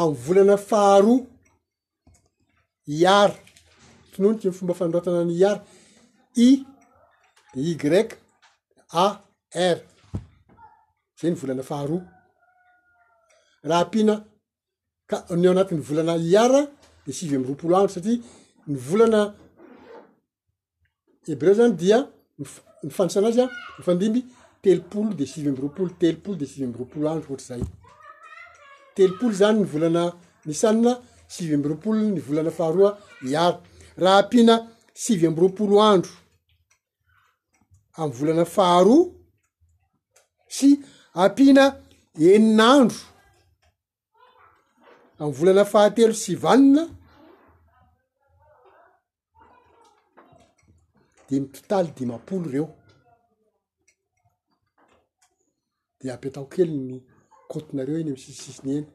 amy 0.00 0.14
volana 0.24 0.56
faharoa 0.68 1.20
iara 2.98 3.36
tonono 4.12 4.36
tin 4.40 4.52
fomba 4.56 4.74
fandroatana 4.78 5.24
ny 5.28 5.34
iara 5.40 5.62
i 6.46 6.48
de 7.52 7.60
igrek 7.72 8.08
a 9.04 9.06
r 9.76 9.78
zay 11.18 11.30
ny 11.30 11.36
volana 11.42 11.64
faharoa 11.70 12.02
raha 13.68 13.82
ampihaina 13.84 14.14
ka 15.10 15.16
ny 15.40 15.44
eo 15.46 15.52
anatin'ny 15.54 15.82
volana 15.88 16.14
iara 16.30 16.60
de 17.06 17.10
sivy 17.16 17.34
am 17.36 17.44
roapolo 17.48 17.72
andro 17.76 17.92
satria 17.96 18.18
ny 18.70 18.76
volana 18.88 19.20
eb 21.30 21.42
reo 21.42 21.54
zany 21.58 21.74
dia 21.82 21.98
nfny 22.42 22.90
fandrasana 22.96 23.28
azy 23.28 23.40
a 23.44 23.48
nyfandimby 23.78 24.20
telopolo 24.62 25.14
de 25.18 25.24
sivy 25.30 25.48
amby 25.48 25.60
roapolo 25.62 25.90
telopolo 26.00 26.36
de 26.40 26.46
sivy 26.50 26.64
amby 26.66 26.78
roapolo 26.78 27.06
andro 27.12 27.28
ohatra 27.30 27.46
zay 27.48 27.62
telopolo 28.96 29.32
zany 29.40 29.58
ny 29.62 29.66
volana 29.72 30.02
nisanina 30.46 30.92
sivy 31.34 31.54
amby 31.54 31.68
roapolo 31.70 31.94
ny 32.16 32.20
volana 32.28 32.50
faharoa 32.58 32.90
iara 33.28 33.60
raha 34.02 34.18
ampiana 34.22 34.54
sivy 35.02 35.26
am-by 35.26 35.40
roapolo 35.42 35.76
andro 35.90 36.14
amy 38.00 38.12
volana 38.18 38.44
faharoa 38.56 39.04
sy 40.56 40.68
ampiana 41.22 41.64
enin'andro 42.34 43.00
amy 45.20 45.32
volana 45.38 45.64
fahatelo 45.72 46.14
sivanina 46.24 46.82
totaly 51.40 51.92
dimypolo 51.96 52.48
reo 52.50 52.66
di 56.00 56.10
ampetako 56.10 56.46
kely 56.54 56.72
ny 56.86 56.94
cotenareo 57.50 57.96
eny 58.00 58.10
am 58.12 58.16
sisisisiny 58.22 58.72
eny 58.76 58.86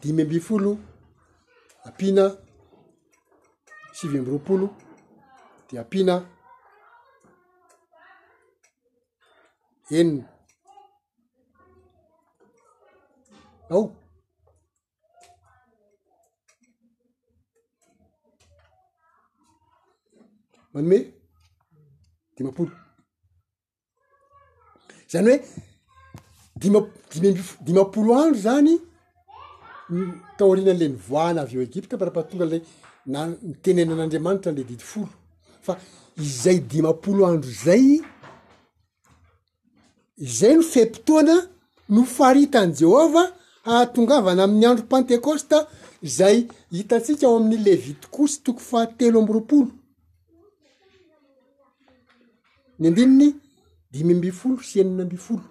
dimy 0.00 0.22
ambyfolo 0.22 0.70
ampina 1.86 2.24
sivy 3.96 4.18
ambyroapolo 4.18 4.66
di 5.68 5.74
ampina 5.80 6.14
enina 9.98 10.24
ao 13.72 13.84
manyoe 20.74 21.02
dimapolo 22.36 22.70
zany 25.12 25.28
hoe 25.28 25.40
dimaimym 26.60 27.38
dimampolo 27.66 28.12
andro 28.22 28.40
zany 28.46 28.72
nytaorinan'lay 29.92 30.88
ny 30.92 30.98
voahina 31.08 31.40
avy 31.44 31.54
eo 31.58 31.64
egypta 31.68 31.94
para-pahatonga 32.00 32.46
la 32.52 32.58
na 33.12 33.20
nitenenan'andriamanitra 33.48 34.50
n'ley 34.52 34.66
didi 34.70 34.84
folo 34.92 35.12
fa 35.66 35.72
izay 36.26 36.58
dimampolo 36.72 37.20
andro 37.30 37.52
zay 37.66 37.84
zay 40.38 40.52
no 40.56 40.62
fempotoana 40.74 41.36
no 41.94 42.00
faritany 42.16 42.70
jehova 42.80 43.22
ahatongavana 43.70 44.40
amin'ny 44.46 44.66
andro 44.70 44.84
pantekosta 44.92 45.56
zay 46.18 46.36
hitatsika 46.76 47.24
ao 47.28 47.34
amin'ny 47.38 47.58
levito 47.68 48.06
kosy 48.16 48.36
toko 48.46 48.60
fahatelo 48.70 49.16
am'roapolo 49.22 49.70
ny 52.78 52.86
andininy 52.88 53.30
dimy 53.92 54.12
amby 54.14 54.30
folo 54.40 54.58
sy 54.68 54.80
anina 54.80 55.02
ambyfolo 55.04 55.42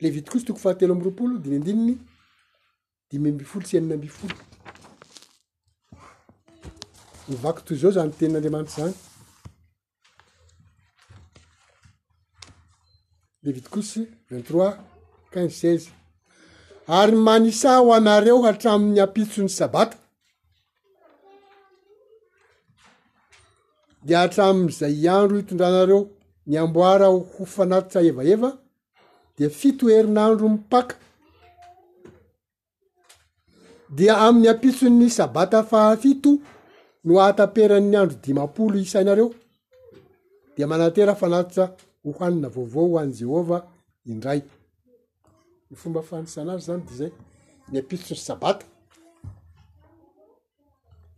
le 0.00 0.08
vito 0.14 0.30
kosy 0.32 0.44
toko 0.44 0.58
fahatelo 0.64 0.92
amb' 0.94 1.02
roapolo 1.04 1.34
di 1.42 1.48
my 1.50 1.56
andininy 1.58 1.96
dimy 3.10 3.28
amby 3.30 3.44
folo 3.50 3.66
sy 3.68 3.76
anina 3.76 3.94
amby 3.96 4.08
folo 4.16 4.34
nivako 7.28 7.60
toy 7.66 7.76
zao 7.80 7.90
zany 7.96 8.12
ten'andriamanitry 8.18 8.74
zany 8.76 8.94
le 13.42 13.50
vito 13.54 13.70
kosy 13.74 14.00
vingttrois 14.30 14.72
quinze 15.32 15.54
seiz 15.60 15.84
ary 16.98 17.14
manisa 17.26 17.70
ho 17.82 17.88
anareo 17.96 18.42
hatramin'ny 18.46 19.00
ampitsony 19.04 19.48
sabatiko 19.60 20.01
de 24.06 24.14
atram'izay 24.22 25.08
andro 25.08 25.36
hitondranareo 25.38 26.00
ny 26.46 26.56
amboara 26.62 27.06
ho 27.14 27.44
fanatitsa 27.56 28.00
evaeva 28.10 28.50
de 29.38 29.46
fito 29.48 29.86
herinandro 29.92 30.48
mipaka 30.48 30.94
dia 33.96 34.14
amin'ny 34.26 34.48
ampitsony 34.52 35.08
sabata 35.18 35.60
fahafito 35.70 36.30
no 37.04 37.12
ahataperan'ny 37.22 37.96
andro 38.00 38.16
dimapolo 38.24 38.76
isainareo 38.84 39.28
de 40.56 40.62
manatera 40.70 41.14
fanatitsa 41.22 41.64
hohanina 42.04 42.48
vaovao 42.54 42.88
ho 42.90 42.98
any 43.02 43.12
jehovah 43.20 43.62
indray 44.10 44.40
ny 45.70 45.74
fomba 45.80 46.00
fanisanazy 46.08 46.64
zany 46.66 46.82
de 46.88 46.94
zay 47.00 47.12
ny 47.70 47.76
ampitso 47.80 48.14
nny 48.14 48.22
sabata 48.28 48.66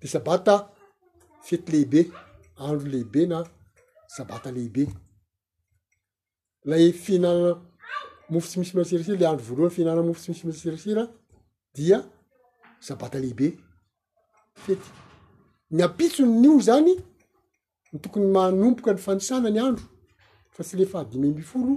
de 0.01 0.07
sabata 0.15 0.55
fito 1.47 1.69
lehibe 1.73 2.03
andro 2.57 2.89
lehibe 2.89 3.27
na 3.27 3.45
sabata 4.07 4.51
lehibe 4.53 4.89
lay 6.65 6.93
fiinanana 6.93 7.61
mofo 8.31 8.47
tsy 8.49 8.59
misy 8.59 8.77
msirira 8.79 9.15
le 9.19 9.27
andro 9.27 9.45
voalohany 9.45 9.71
fiinanana 9.75 10.03
mofo 10.07 10.21
sy 10.39 10.47
misy 10.47 10.69
irasira 10.69 11.05
dia 11.75 11.99
sabatalehibe 12.87 13.49
fety 14.63 14.89
myampitsoy 15.75 16.27
nyio 16.41 16.55
zany 16.67 16.93
ny 17.93 17.99
tokony 18.03 18.27
manompoka 18.35 18.91
ny 18.95 18.99
fanisana 19.07 19.49
ny 19.51 19.61
andro 19.67 19.87
fa 20.55 20.63
tsy 20.65 20.75
le 20.79 20.85
fahadimy 20.87 21.27
ambifolo 21.29 21.71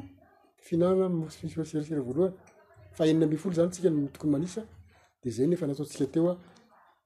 fihinananamofosymisy 0.65 1.59
msirsira 1.61 2.01
voalohany 2.07 2.35
faeniny 2.97 3.23
ambifolo 3.25 3.51
zany 3.57 3.69
tsika 3.71 3.89
tokony 4.13 4.31
manisa 4.31 4.61
de 5.21 5.27
zay 5.35 5.47
nefa 5.47 5.67
nataotsika 5.67 6.05
teoa 6.13 6.33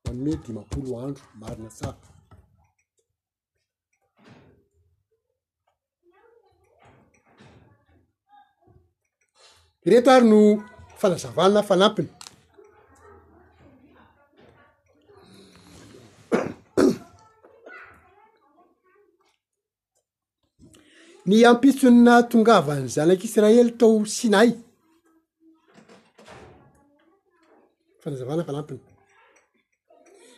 anome 0.10 0.34
dimapolo 0.46 1.00
andro 1.06 1.24
marina 1.40 1.70
sa 1.80 1.88
iretary 9.84 10.24
no 10.28 10.64
fanazavana 10.98 11.64
fanampiny 11.68 12.08
ny 21.30 21.40
ampitsonna 21.50 22.16
tongavany 22.30 22.86
zanak'israely 22.96 23.72
tao 23.82 24.06
sinay 24.06 24.50
fanazavana 28.04 28.44
fanampiny 28.48 28.80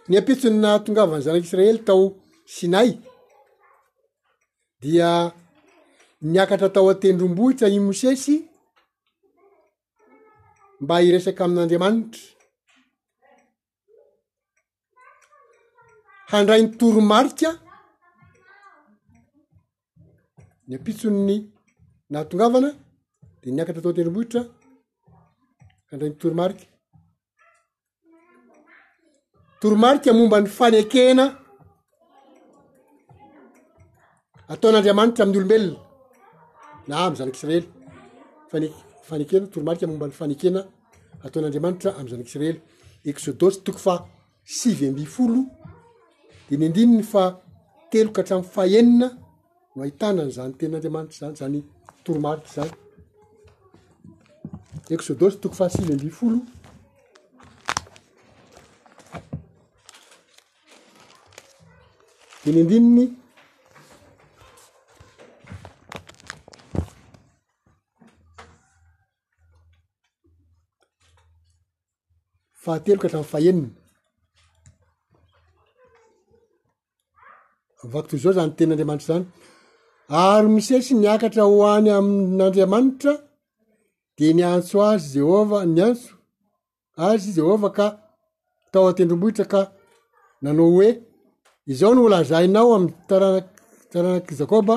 ny 0.08 0.14
ampitsonna 0.20 0.72
tongavany 0.86 1.22
zanak'isiraely 1.26 1.80
tao 1.88 2.16
sinay 2.46 2.90
dia 4.82 5.32
miakatra 6.22 6.70
tao 6.74 6.90
a-tendrombohitsa 6.90 7.68
ny 7.70 7.80
mosesy 7.84 8.53
mba 10.84 10.96
iresaka 11.08 11.42
amin'n'andriamanitra 11.46 12.24
handrayn'ny 16.32 16.70
torimarika 16.80 17.50
ny 20.68 20.74
ampitsonny 20.78 21.38
nahatongavana 22.12 22.70
di 23.42 23.48
niakatra 23.52 23.82
atao 23.82 23.96
tenrimohitra 23.98 24.42
handrainy 25.90 26.16
torimarika 26.22 26.66
torimarika 29.62 30.10
momba 30.18 30.38
ny 30.42 30.50
fanekena 30.58 31.26
ataon'andriamanitra 34.54 35.22
amin'ny 35.24 35.40
olombelona 35.40 35.80
na 36.88 36.96
amzanak'israely 37.08 37.66
fane 38.52 38.68
fanekena 39.04 39.48
toromarika 39.52 39.88
momba 39.88 40.06
'ny 40.08 40.16
fanekena 40.22 40.62
ataon'andriamanitra 41.26 41.90
am'izanyisraely 42.00 42.60
exodosy 43.12 43.58
toko 43.66 43.78
fa 43.86 43.94
sivyamby 44.58 45.06
folo 45.16 45.42
di 46.50 46.56
ny 46.58 46.66
andininy 46.68 47.04
fa 47.14 47.24
teloka 47.92 48.20
hatrami'ny 48.22 48.50
faenina 48.56 49.08
no 49.76 49.80
ahitanany 49.84 50.32
zany 50.38 50.54
ten'andriamanitra 50.60 51.16
zany 51.22 51.36
zany 51.42 51.60
toromarika 52.06 52.50
zany 52.56 52.72
exodosy 54.96 55.38
toko 55.44 55.56
fa 55.60 55.66
sivy 55.76 55.94
amby 55.94 56.10
folo 56.20 56.40
di 62.44 62.50
ny 62.56 62.62
ndininy 62.64 63.06
fatekahatrafaenavako 72.64 73.76
toao 78.10 78.34
zany 78.38 78.52
teandramanitra 78.58 79.12
zany 79.18 79.26
ary 80.24 80.50
misye 80.56 80.78
sy 80.86 80.94
miakatra 81.00 81.44
hoany 81.50 81.88
amin'andriamanitra 81.98 83.14
de 84.18 84.28
niantso 84.38 84.78
azy 84.92 85.08
jehova 85.20 85.58
ny 85.74 85.80
antso 85.90 86.14
azy 87.06 87.30
jehova 87.38 87.70
ka 87.78 87.88
tao 88.72 88.86
atendrombohitra 88.90 89.46
ka 89.54 89.62
nanao 90.42 90.68
oe 90.78 90.90
izao 91.72 91.94
noolazainao 91.96 92.70
amy 92.78 92.90
ttaranaky 93.92 94.34
jakôba 94.40 94.76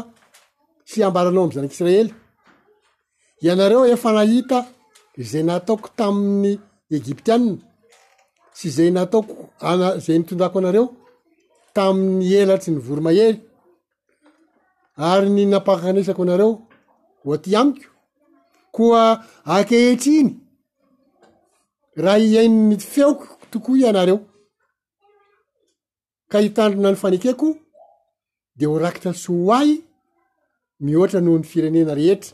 sy 0.91 0.99
ambalanao 1.05 1.45
am 1.45 1.53
zanak'israely 1.55 2.13
ianareo 3.45 3.83
efa 3.95 4.11
nahita 4.17 4.59
zay 5.31 5.43
nataoko 5.51 5.89
tamin'ny 5.99 6.53
egiptiana 6.99 7.55
tsy 8.57 8.69
zay 8.77 8.91
nataoko 8.97 9.35
ana- 9.71 9.95
zay 10.05 10.17
nitondako 10.19 10.57
anareo 10.61 10.85
tamin'ny 11.77 12.29
elatsy 12.43 12.69
ny 12.73 12.79
voro 12.87 13.03
mahely 13.07 13.37
ary 15.11 15.29
ny 15.37 15.43
napaakanesako 15.53 16.23
anareo 16.25 16.51
o 17.27 17.29
aty 17.37 17.51
amiko 17.61 17.89
koa 18.77 19.03
akehitriny 19.57 20.31
raha 22.05 22.19
iainny 22.31 22.75
feoko 22.95 23.27
tokoa 23.51 23.77
ianareo 23.83 24.19
ka 26.31 26.37
hitandrona 26.45 26.91
ny 26.93 26.99
fanekeko 27.03 27.49
de 28.59 28.65
ho 28.69 28.75
rakitra 28.85 29.13
sy 29.23 29.29
ho 29.33 29.37
ay 29.61 29.71
mihoatra 30.85 31.21
noho 31.23 31.37
ny 31.39 31.47
firenena 31.51 31.95
rehetra 32.01 32.33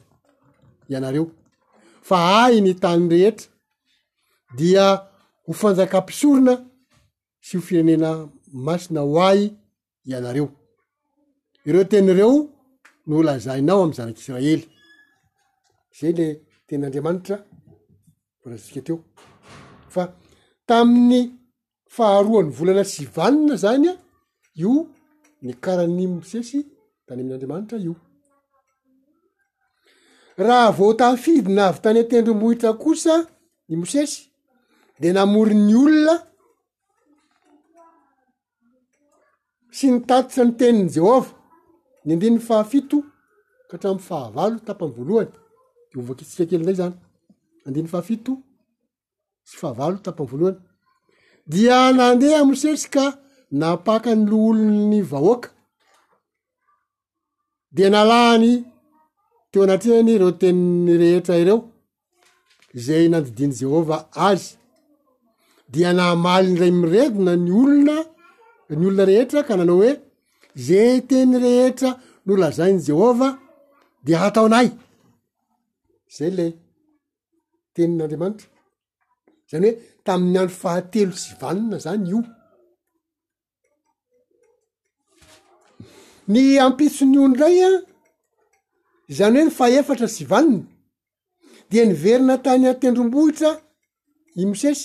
ianareo 0.93 1.25
fa 2.09 2.17
ay 2.45 2.55
ny 2.61 2.73
tanyny 2.83 3.07
rehetra 3.15 3.49
dia 4.59 4.87
hofanjakampisolona 5.53 6.55
sy 7.47 7.55
ho 7.59 7.63
firenena 7.67 8.11
masina 8.67 9.01
hoay 9.09 9.41
ianareo 10.11 10.49
ireo 11.69 11.85
tenyreo 11.93 12.31
no 13.07 13.15
olazainao 13.21 13.79
ami'ny 13.83 13.97
zanak'israely 13.99 14.63
zay 15.99 16.13
le 16.19 16.27
tenyandriamanitra 16.69 17.37
vorazasika 18.41 18.81
teo 18.87 18.97
fa 19.95 20.03
tamin'ny 20.69 21.23
faharoany 21.95 22.49
volana 22.59 22.85
sy 22.93 23.03
vanina 23.17 23.55
zany 23.65 23.87
a 23.93 23.95
io 24.63 24.73
ny 25.45 25.53
karan'ny 25.65 26.07
mosesy 26.15 26.61
tany 27.07 27.19
amin'n'andriamanitra 27.21 27.77
io 27.87 27.95
raha 30.47 30.69
vo 30.79 30.87
tafidyna 31.01 31.63
avy 31.71 31.79
tany 31.85 31.99
atendromohitra 32.03 32.71
kosa 32.83 33.15
ny 33.69 33.77
mosesy 33.83 34.21
de 35.03 35.11
namoryny 35.17 35.73
olona 35.83 36.15
sy 39.77 39.87
nitatitsa 39.93 40.43
ny 40.45 40.53
teniny 40.61 40.89
jehova 40.95 41.31
ny 42.07 42.11
andininy 42.15 42.41
fahafito 42.49 42.99
kahatramiy 43.69 44.03
fahavalo 44.09 44.57
tapamvolohany 44.67 45.33
eo 45.93 46.01
voakiitsika 46.07 46.45
kely 46.49 46.61
ndray 46.65 46.77
zany 46.81 46.97
andiny 47.67 47.89
fahafito 47.93 48.33
sy 49.49 49.55
fahavalo 49.61 49.97
tapamvoloany 50.07 50.59
dia 51.53 51.79
nandeha 51.99 52.41
mosesyka 52.49 53.05
napaaka 53.61 54.11
ny 54.17 54.23
loolony 54.31 54.99
vahoaka 55.13 55.49
de 57.77 57.85
nalaany 57.95 58.51
teo 59.51 59.61
anatriany 59.67 60.13
reo 60.21 60.33
teniny 60.43 60.93
rehetra 61.03 61.35
ireo 61.43 61.59
zay 62.85 63.05
nandidiny 63.13 63.55
jehova 63.61 63.97
azy 64.29 64.49
dia 65.73 65.91
nahamalyniray 65.99 66.71
mirevina 66.83 67.33
ny 67.45 67.53
olona 67.63 67.97
ny 68.77 68.83
olona 68.89 69.03
rehetra 69.11 69.41
ka 69.47 69.53
nanao 69.59 69.77
hoe 69.81 69.91
zay 70.67 70.97
teny 71.11 71.33
rehetra 71.45 71.91
no 72.27 72.33
lazainy 72.43 72.81
jehovah 72.89 73.33
de 74.07 74.13
hataonay 74.23 74.69
zay 76.17 76.31
lay 76.39 76.51
tenin'andriamanitra 77.75 78.49
zany 79.51 79.69
hoe 79.71 79.75
tamin'ny 80.07 80.39
ando 80.43 80.55
fahatelo 80.63 81.15
sy 81.25 81.33
vanona 81.43 81.79
zany 81.87 82.03
io 82.13 82.21
ny 86.33 86.43
ampitso 86.67 87.03
nyiondray 87.07 87.59
a 87.69 87.71
zany 89.17 89.35
hoe 89.39 89.45
ny 89.47 89.55
faefatra 89.59 90.09
sy 90.17 90.25
vanona 90.33 90.69
di 91.71 91.77
niverina 91.89 92.35
tany 92.45 92.63
a-tendrombohitra 92.71 93.51
i 94.41 94.45
mosesy 94.51 94.85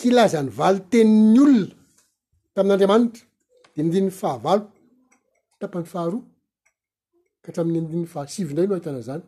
kilazan'ny 0.00 0.50
valo 0.58 0.78
teni'ny 0.92 1.38
olona 1.44 1.66
tamin'n'andriamanitra 2.54 3.20
de 3.74 3.80
mindininy 3.84 4.12
fahavalo 4.20 4.64
tapamy 5.60 5.88
faharoa 5.94 6.22
kahtrami'ny 7.44 7.78
indinny 7.80 8.08
fahasivy 8.14 8.48
indray 8.50 8.66
no 8.68 8.74
ahitana 8.76 9.00
zany 9.08 9.24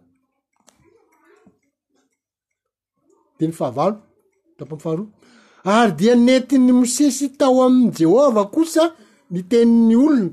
midiny 3.37 3.55
fahavalo 3.61 3.97
tapany 4.59 4.81
faharoa 4.85 5.09
ary 5.77 5.93
dia 5.99 6.15
nentin'ny 6.27 6.73
mosesy 6.81 7.27
tao 7.41 7.57
amin'y 7.67 7.91
jehova 7.99 8.43
kosa 8.55 8.85
ny 9.33 9.41
teni'ny 9.51 9.95
olona 10.07 10.29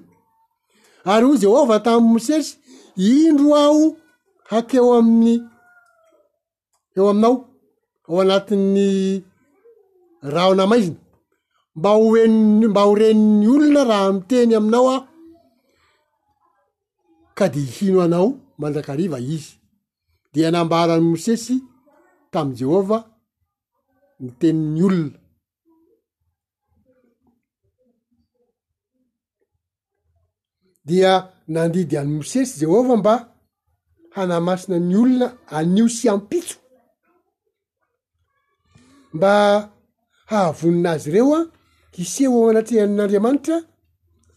ary 1.14 1.26
hoy 1.28 1.38
jehova 1.44 1.76
tam'y 1.86 2.06
mosesy 2.16 2.52
indro 3.24 3.50
aho 3.64 3.84
hakeo 4.52 4.90
amin'ny 5.00 5.36
eo 6.98 7.06
aminao 7.12 7.34
ao 8.10 8.16
anatin'ny 8.24 8.88
rahaho 10.22 10.56
namaizina 10.56 10.96
mba 11.76 11.90
hoeni 11.98 12.68
mba 12.68 12.82
horeni'ny 12.88 13.48
olona 13.54 13.84
raha 13.90 14.10
miteny 14.14 14.54
aminao 14.58 14.88
a 14.90 14.98
ka 17.38 17.46
de 17.54 17.60
hino 17.76 18.02
anao 18.06 18.28
manjakariva 18.58 19.20
izy 19.20 19.54
de 20.34 20.42
nambara 20.52 20.94
any 20.96 21.04
mosesy 21.10 21.56
tam' 22.32 22.52
jehovah 22.60 23.04
ny 24.20 24.30
teniny 24.40 24.80
olona 24.86 25.18
dia 30.88 31.12
nandidy 31.54 31.96
any 32.02 32.14
mosesy 32.18 32.56
jehova 32.62 32.94
mba 33.02 33.14
hanamasina 34.16 34.78
ny 34.90 34.96
olona 35.02 35.28
anio 35.58 35.86
syampitso 35.98 36.58
mba 39.16 39.32
hahavoninazy 40.32 41.08
ireo 41.10 41.30
a 41.40 41.42
iseo 42.04 42.40
anatihan'andriamanitra 42.50 43.58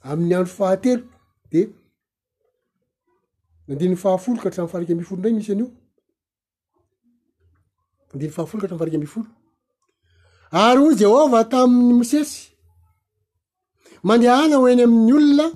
amin'ny 0.08 0.34
andro 0.38 0.52
fahatelo 0.58 1.04
de 1.52 1.60
andinny 3.70 3.96
fahafolo 4.02 4.38
ka 4.44 4.48
htramfarik 4.50 4.90
ambifolo 4.94 5.18
ndray 5.20 5.34
misy 5.38 5.50
an'io 5.54 5.68
andinny 8.12 8.32
fahafolo 8.36 8.58
ka 8.60 8.66
atray 8.66 8.80
farika 8.82 8.96
ambifolo 8.98 9.28
ary 10.64 10.78
hoy 10.84 10.94
jehova 11.02 11.40
tamin'ny 11.52 11.92
mosesy 12.00 12.34
mandeha 14.08 14.36
hana 14.40 14.56
hoeiny 14.62 14.82
amin'ny 14.88 15.12
olona 15.18 15.46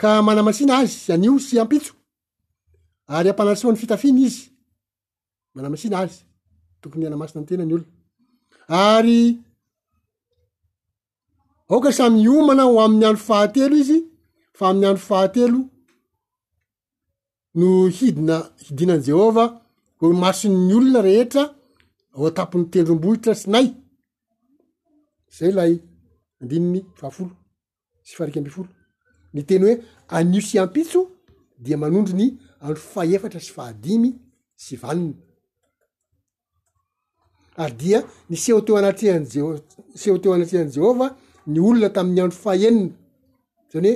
ka 0.00 0.08
manamasina 0.26 0.72
azy 0.82 0.96
an'io 1.14 1.32
sy 1.46 1.54
ampitso 1.62 1.92
ary 3.16 3.28
ampanas 3.32 3.60
fon'ny 3.62 3.78
fitafiany 3.82 4.20
izy 4.26 4.40
manamasina 5.56 5.96
azy 6.04 6.16
tokony 6.80 7.02
h 7.04 7.06
anamasina 7.10 7.40
ny 7.42 7.46
tena 7.48 7.64
ny 7.68 7.74
olona 7.76 7.90
ary 8.96 9.20
aoka 11.68 11.92
samyomana 11.92 12.62
ho 12.68 12.76
amin'ny 12.84 13.06
andro 13.08 13.22
fahatelo 13.28 13.74
izy 13.82 13.98
fa 14.58 14.64
amin'ny 14.68 14.86
andro 14.90 15.02
fahatelo 15.10 15.58
no 17.58 17.66
hidina 17.96 18.36
hidinan' 18.64 19.02
jehovah 19.06 19.50
o 20.02 20.06
masinyny 20.24 20.72
olona 20.78 21.00
rehetra 21.08 21.44
ao 22.14 22.24
atapon'ny 22.30 22.64
tendrombohitra 22.72 23.32
sy 23.42 23.48
nay 23.54 23.66
zay 25.36 25.48
ilay 25.52 25.72
andimi 26.40 26.66
ny 26.74 26.80
fahafolo 26.98 27.34
sy 28.06 28.12
faharika 28.16 28.38
ambyfolo 28.40 28.70
ny 29.34 29.40
teny 29.48 29.62
hoe 29.64 29.74
anio 30.16 30.40
syhampitso 30.50 31.00
dia 31.64 31.76
manondro 31.82 32.14
ny 32.20 32.26
andro 32.62 32.80
fahefatra 32.92 33.40
sy 33.46 33.50
fahadimy 33.56 34.10
sy 34.64 34.74
vanony 34.82 35.14
ary 37.62 37.74
dia 37.80 37.98
ny 38.30 38.36
seo 38.44 38.60
teo 38.66 38.74
anatrehanje 38.80 39.38
seho 40.02 40.16
teo 40.22 40.32
anatrehan' 40.36 40.74
jehovah 40.76 41.12
ny 41.46 41.58
olona 41.60 41.90
tamin'ny 41.92 42.20
andro 42.24 42.30
fahenina 42.36 42.92
zany 43.72 43.90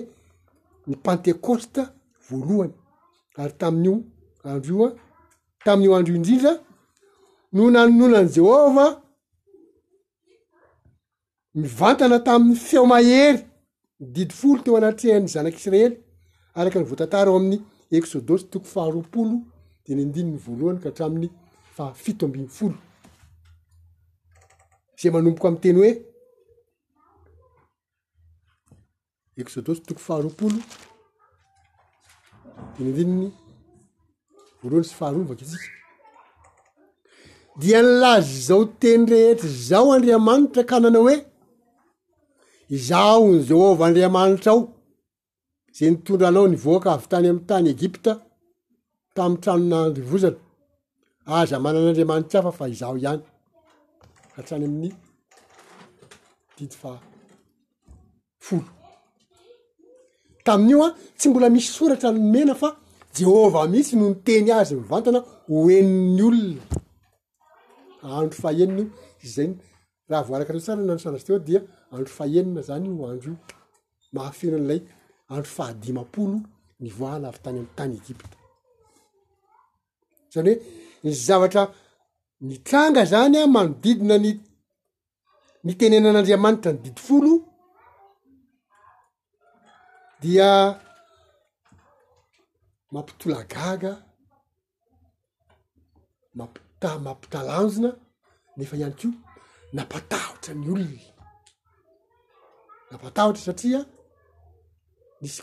hoe 0.85 0.89
ny 0.89 0.95
pantekosta 1.05 1.83
voalohany 2.29 2.73
ary 3.41 3.55
tamin'n'io 3.61 3.95
andro 4.51 4.73
io 4.75 4.87
a 4.87 4.91
tamin'io 5.65 5.95
andro 5.97 6.13
io 6.13 6.17
indrindra 6.19 6.53
no 7.55 7.71
nanonona 7.71 8.19
any 8.19 8.29
jehova 8.35 8.87
mivantana 11.61 12.19
tamin'ny 12.27 12.55
feo 12.69 12.85
mahery 12.91 13.41
mididi 14.01 14.35
folo 14.41 14.63
teo 14.63 14.77
anatryny 14.77 15.27
zanak'israely 15.33 15.95
araka 16.59 16.79
ny 16.79 16.87
voatantara 16.91 17.31
eo 17.31 17.37
amin'ny 17.39 17.59
exôdosy 17.99 18.45
toko 18.51 18.65
faharoapolo 18.73 19.37
de 19.87 19.91
ny 19.95 20.03
andininy 20.05 20.39
voalohany 20.47 20.79
ka 20.83 20.89
hatramin'ny 20.91 21.29
fahafito 21.75 22.23
ambiny 22.27 22.49
folo 22.59 22.77
zay 25.01 25.11
manomboka 25.13 25.49
am 25.49 25.59
teny 25.65 25.77
hoe 25.81 25.93
exodosy 29.43 29.83
toko 29.89 30.01
faharoapolo 30.07 30.61
dinidrininy 32.77 33.29
oroany 34.65 34.87
sy 34.89 34.95
faharovaka 35.01 35.43
itsika 35.45 35.69
dia 37.61 37.79
nylazy 37.87 38.37
zao 38.49 38.63
teny 38.83 39.03
rehetry 39.13 39.51
zao 39.71 39.87
andriamanitra 39.97 40.63
ka 40.71 40.77
nanao 40.83 41.05
hoe 41.09 41.17
izao 42.77 43.23
nyze 43.33 43.55
ova 43.69 43.85
andriamanitra 43.89 44.49
ao 44.55 44.63
zay 45.77 45.89
nitondra 45.93 46.27
anao 46.31 46.47
nivoaka 46.53 46.89
avy 46.95 47.07
tany 47.11 47.27
amiy 47.33 47.45
tany 47.51 47.67
egypta 47.77 48.13
tam'y 49.17 49.37
tranonandri 49.43 50.03
vozana 50.11 50.39
aza 51.39 51.57
manan'andriamanitr 51.65 52.29
tsy 52.31 52.37
afa 52.41 52.53
fa 52.59 52.65
izaho 52.75 52.95
ihany 53.03 53.23
katrany 54.35 54.65
amin'ny 54.69 54.91
didy 56.57 56.77
fa 56.83 56.91
folo 58.45 58.67
tamin'io 60.45 60.79
a 60.87 60.89
tsy 61.17 61.27
mbola 61.29 61.49
misy 61.55 61.69
soratra 61.77 62.11
nomena 62.13 62.55
fa 62.63 62.69
jehova 63.17 63.61
mihisy 63.73 63.95
no 63.99 64.05
niteny 64.13 64.49
azy 64.57 64.73
mivantana 64.79 65.21
hoeni'ny 65.51 66.23
olona 66.29 66.63
andro 68.19 68.37
faenina 68.43 68.79
io 68.83 68.87
iyzayny 69.25 69.53
raha 70.11 70.23
voaraka 70.29 70.53
reo 70.53 70.63
tsana 70.65 70.83
na 70.87 70.93
anysanatzy 70.95 71.27
teo 71.27 71.39
dia 71.49 71.61
andro 71.93 72.11
faenina 72.19 72.61
zany 72.69 72.85
ho 72.99 73.03
andro 73.13 73.31
io 73.33 73.35
mahafena 74.15 74.57
an'ilay 74.59 74.81
andro 75.33 75.51
fahadimapolo 75.57 76.37
ny 76.83 76.89
voalavy 76.99 77.39
tany 77.45 77.57
amin'ny 77.59 77.69
tany 77.79 77.93
egypta 78.01 78.37
zany 80.33 80.49
hoe 80.49 80.55
niy 81.05 81.15
zavatra 81.27 81.63
mitranga 82.49 83.03
zany 83.13 83.37
a 83.41 83.43
manodidina 83.55 84.17
ny 84.25 84.31
nitenenan'andriamanitra 85.67 86.71
ny 86.73 86.81
didi 86.85 87.01
folo 87.09 87.35
dia 90.21 90.81
mampitolagaga 92.93 93.93
mampita- 96.39 96.99
mampitalanjona 97.07 97.91
nefa 98.57 98.75
ihany 98.77 98.97
keo 99.01 99.11
napatahotra 99.77 100.53
ny 100.61 100.67
olona 100.71 100.99
nampatahotra 102.91 103.43
satria 103.47 103.81
nisy 105.21 105.43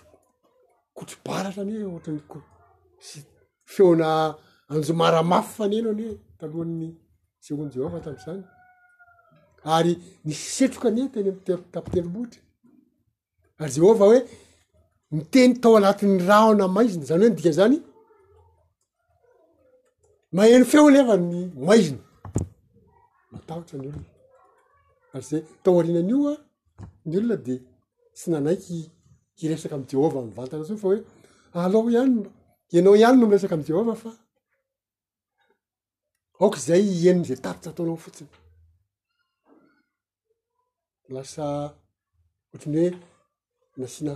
kotrobaratra 0.97 1.61
anyhoe 1.63 1.87
ohatran'nyko 1.89 2.39
sy 3.07 3.17
feona 3.73 4.09
anjomaramafy 4.71 5.51
fa 5.57 5.63
nenao 5.71 5.91
anyhoe 5.93 6.15
talohan'ny 6.39 6.89
sehoany 7.43 7.71
jehovah 7.75 8.01
tan'zany 8.05 8.43
ary 9.75 9.93
nisy 10.27 10.45
setroka 10.57 10.87
anye 10.89 11.03
teny 11.13 11.29
mite 11.35 11.53
tapiteromohitra 11.73 12.41
ary 13.61 13.71
jehova 13.79 14.05
hoe 14.09 14.19
niteny 15.15 15.53
tao 15.61 15.73
anati'ny 15.79 16.15
raona 16.29 16.65
maizina 16.75 17.05
zany 17.09 17.19
hoe 17.21 17.27
anidika 17.29 17.51
zany 17.59 17.77
maheno 20.35 20.65
feo 20.71 20.85
lefa 20.95 21.13
ny 21.29 21.37
maizina 21.67 22.01
matahotra 23.31 23.75
ny 23.79 23.87
olona 23.89 24.09
ary 25.15 25.25
zay 25.29 25.41
tao 25.63 25.79
arinan'io 25.79 26.17
a 26.31 26.35
ny 27.07 27.13
olona 27.19 27.35
de 27.45 27.55
sy 28.19 28.27
nanaiky 28.31 28.77
iresaky 29.43 29.75
am 29.75 29.83
jehovah 29.89 30.23
mivantana 30.27 30.63
zaio 30.67 30.79
fa 30.81 30.87
hoe 30.89 30.99
alaho 31.63 31.87
ihanyno 31.93 32.29
ianao 32.73 32.95
ianyno 33.01 33.25
mi 33.27 33.33
resaka 33.35 33.55
am 33.57 33.63
jehovah 33.67 33.97
fa 34.03 34.11
aoko 36.41 36.57
zay 36.67 36.83
eninzay 37.09 37.39
taritsy 37.45 37.69
ataonao 37.69 37.97
fotsiny 38.03 38.31
lasa 41.15 41.45
ohatrany 42.49 42.77
hoe 42.81 42.91
nasina 43.81 44.13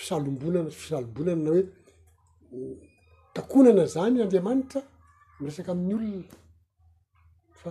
fisalombonana 0.00 0.70
fisalbonanana 0.80 1.50
oe 1.54 1.62
takonana 3.36 3.84
zany 3.94 4.16
andriamanitra 4.24 4.80
miresaka 5.40 5.70
amin'ny 5.74 5.94
olona 5.98 6.34
fa 7.60 7.70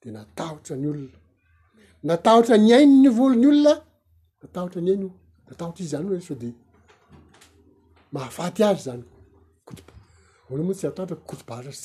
de 0.00 0.06
natahotra 0.16 0.74
ny 0.80 0.86
olona 0.92 1.18
natahotra 2.08 2.56
nyaino 2.66 2.94
nyvolony 3.04 3.46
olona 3.50 3.74
natahotra 4.40 4.80
nyainnatahotra 4.86 5.80
izy 5.82 5.90
zany 5.92 6.06
sao 6.26 6.36
de 6.42 6.48
mahafaty 8.14 8.60
azy 8.68 8.80
zanyamo 8.86 10.70
tsy 10.78 10.84
nataotakselta 10.86 11.54
iasy 11.66 11.80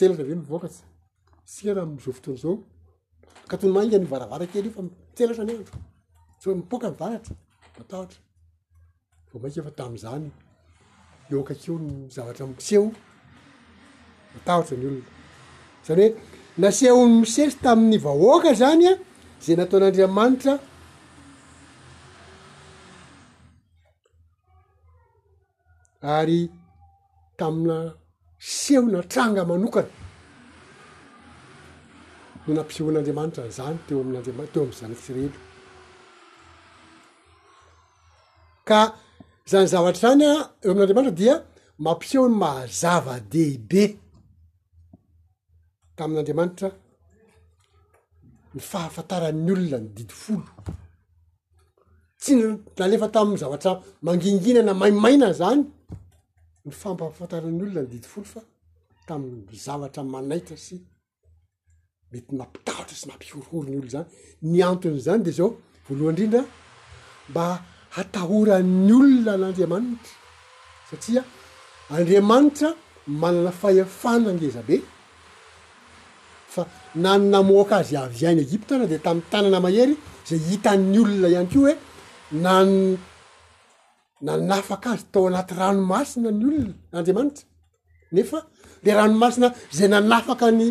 saraha 1.59 1.85
mzao 1.91 2.13
fotona 2.17 2.37
zao 2.43 2.53
kaoyaigavaraarak 3.49 4.51
faelaifa 4.51 4.83
ta'zany 9.79 10.27
iokakeo 11.31 11.75
nzavatra 11.79 12.47
miseho 12.47 12.87
matahotra 14.33 14.75
ny 14.81 14.85
olona 14.87 15.83
zany 15.85 15.97
hoe 16.01 16.07
nasehony 16.57 17.19
misesy 17.21 17.57
tamin'ny 17.63 17.97
vahoaka 18.05 18.51
zanya 18.61 18.91
zay 19.43 19.55
nataon'andriamanitra 19.59 20.53
ary 26.17 26.41
tamina 27.39 27.77
seho 28.39 28.85
natranga 28.93 29.41
manokana 29.51 29.87
no 32.45 32.51
nampisehoan'andriamanitra 32.57 33.43
nzany 33.51 33.75
teoamana 33.87 34.19
teo 34.53 34.63
amizanakisirelo 34.65 35.39
ka 38.69 38.79
zany 39.49 39.67
zavatra 39.73 40.01
zany 40.11 40.25
a 40.33 40.33
eo 40.65 40.71
ami'andriamanitra 40.73 41.13
dia 41.21 41.35
mampiseho 41.85 42.25
mahazava-dehibe 42.41 43.83
tamin'n'andriamanitra 45.97 46.69
ny 48.55 48.61
fahafantaran'ny 48.69 49.49
olona 49.55 49.77
ny 49.83 49.89
didifolo 49.97 50.47
tsy 52.21 52.31
nalefa 52.79 53.07
tamin'ny 53.15 53.39
zavatra 53.43 53.71
ny 53.75 53.81
manginginana 54.05 54.73
maimaina 54.81 55.27
zany 55.41 55.61
ny 56.65 56.71
fampahafantaran'nyolona 56.81 57.81
ny 57.85 57.89
didifolo 57.93 58.25
fa 58.33 58.41
tamin'ny 59.07 59.55
zavatra 59.67 60.01
manaitra 60.13 60.57
sy 60.65 60.75
mety 62.11 62.31
mampitahotra 62.39 62.95
sy 63.01 63.05
mampihorohorony 63.11 63.77
ololo 63.77 63.91
zany 63.95 64.07
ny 64.51 64.57
antony 64.71 64.97
zany 65.07 65.21
de 65.25 65.31
zao 65.39 65.47
voalohany 65.85 66.11
indrindra 66.13 66.41
mba 67.31 67.45
atahoran'ny 68.01 68.93
olona 69.03 69.33
nandriamanitra 69.43 70.15
satria 70.89 71.23
andriamanitra 71.97 72.69
manana 73.23 73.51
fahefanangezabe 73.61 74.75
fa 76.53 76.61
nanynamoaka 77.03 77.75
azy 77.81 77.95
aviany 78.05 78.39
egiptana 78.47 78.85
de 78.91 78.97
tami'ny 79.05 79.27
tanana 79.31 79.59
mahery 79.65 79.95
zay 80.29 80.39
hitan'ny 80.49 80.97
olona 81.03 81.27
iany 81.33 81.47
ko 81.53 81.57
hoe 81.65 81.73
nan 82.45 82.69
nanafaka 84.27 84.87
azy 84.95 85.05
tao 85.11 85.23
anaty 85.29 85.53
ranomasina 85.61 86.29
ny 86.39 86.45
olona 86.51 86.73
andriamanitra 86.97 87.45
nefa 88.15 88.39
de 88.83 88.89
ranomasina 88.99 89.47
zay 89.77 89.87
nanafaka 89.93 90.45
ny 90.59 90.67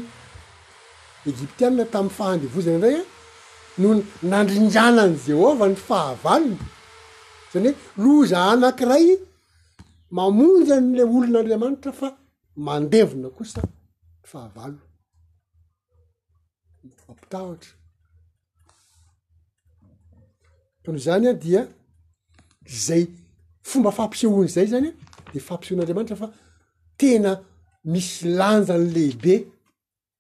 egiptiana 1.33 1.83
tami'ny 1.95 2.15
fahandivozany 2.19 2.79
dray 2.83 2.99
no 3.81 3.89
nandrindranany 4.31 5.15
jehova 5.27 5.65
ny 5.73 5.77
fahavalona 5.89 6.65
zany 7.57 7.73
oe 7.73 7.75
loza 8.05 8.39
anankiray 8.53 9.07
mamonja 10.17 10.77
n'la 10.83 11.05
olon'andriamanitra 11.17 11.93
fa 12.01 12.09
mandevona 12.67 13.29
kosa 13.37 13.61
fahavalo 14.33 14.81
mampitahotra 17.07 17.73
tanyho 20.83 21.01
zany 21.09 21.27
a 21.31 21.33
dia 21.45 21.63
zay 22.87 23.03
fomba 23.69 23.91
fampisehony 23.99 24.49
zay 24.57 24.67
zany 24.75 24.89
de 25.33 25.39
fampisehoin'andriamanitra 25.49 26.17
fa 26.23 26.29
tena 27.01 27.33
misy 27.93 28.17
lanja 28.39 28.75
n'lehibe 28.81 29.35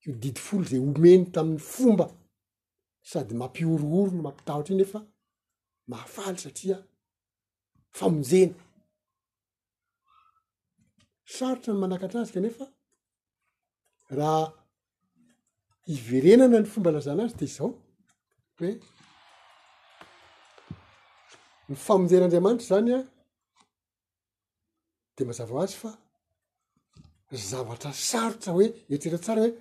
io 0.04 0.10
didy 0.22 0.40
folo 0.46 0.64
zay 0.70 0.80
omeny 0.88 1.22
tamin'ny 1.34 1.62
fomba 1.74 2.06
sady 3.10 3.34
mampioroorono 3.40 4.20
mampitahotra 4.26 4.72
iny 4.74 4.84
efa 4.86 5.00
mafaly 5.92 6.38
satria 6.44 6.76
famonjena 7.98 8.54
sarotra 11.36 11.70
ny 11.72 11.78
manakatra 11.82 12.18
azy 12.22 12.32
kanefa 12.36 12.64
raha 14.18 14.44
iverenana 15.94 16.58
ny 16.60 16.68
fomba 16.72 16.90
lazana 16.94 17.22
azy 17.26 17.34
dia 17.38 17.48
izao 17.50 17.70
hoe 18.58 18.70
ny 21.68 21.74
famonjenandriamanitra 21.86 22.66
zany 22.70 22.90
a 22.98 23.00
de 25.16 25.22
mazava 25.28 25.56
azy 25.64 25.74
fa 25.82 25.90
zavatra 27.50 27.90
sarotra 28.08 28.50
hoe 28.56 28.66
irtrera 28.92 29.18
tsara 29.24 29.40
hoe 29.44 29.52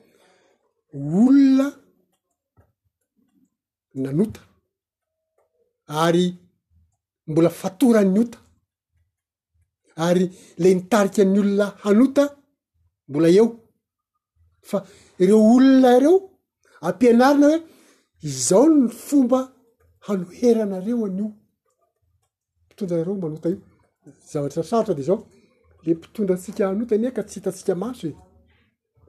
olona 1.18 1.68
nanota 4.04 4.42
ary 6.06 6.28
mbola 7.30 7.50
fatorany 7.62 8.16
ota 8.24 8.38
ary 10.06 10.26
la 10.62 10.70
nitariky 10.78 11.24
ny 11.32 11.40
olona 11.44 11.66
hanota 11.84 12.24
mbola 13.10 13.28
eo 13.40 13.46
fa 14.70 14.78
ireo 15.24 15.40
olona 15.56 15.92
reo 16.04 16.16
ampianarina 16.88 17.46
hoe 17.52 17.58
izao 18.30 18.66
ny 18.76 18.82
fomba 19.06 19.40
hanoheranareo 20.06 21.06
aniosa 21.08 22.90
daole 24.88 25.94
pitondrasika 26.02 26.62
anota 26.72 26.96
nyka 27.04 27.22
tsy 27.28 27.36
hitasika 27.40 27.74
maso 27.84 28.06
e. 28.12 28.14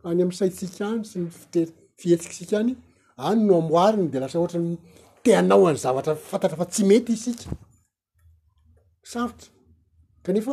any 0.09 0.21
amsaitsika 0.27 0.85
any 0.93 1.03
sy 1.11 1.17
nyft 1.25 1.55
fihetsikysika 2.01 2.55
any 2.63 2.73
any 3.29 3.41
no 3.47 3.53
amoariny 3.63 4.09
de 4.13 4.19
lasa 4.21 4.37
ohatra 4.41 4.61
ny 4.69 4.75
teanao 5.25 5.63
any 5.71 5.79
zavatra 5.85 6.13
fantatra 6.31 6.57
fa 6.61 6.67
tsy 6.73 6.83
mety 6.91 7.13
isika 7.19 7.45
savitra 9.13 9.49
kanefa 10.27 10.53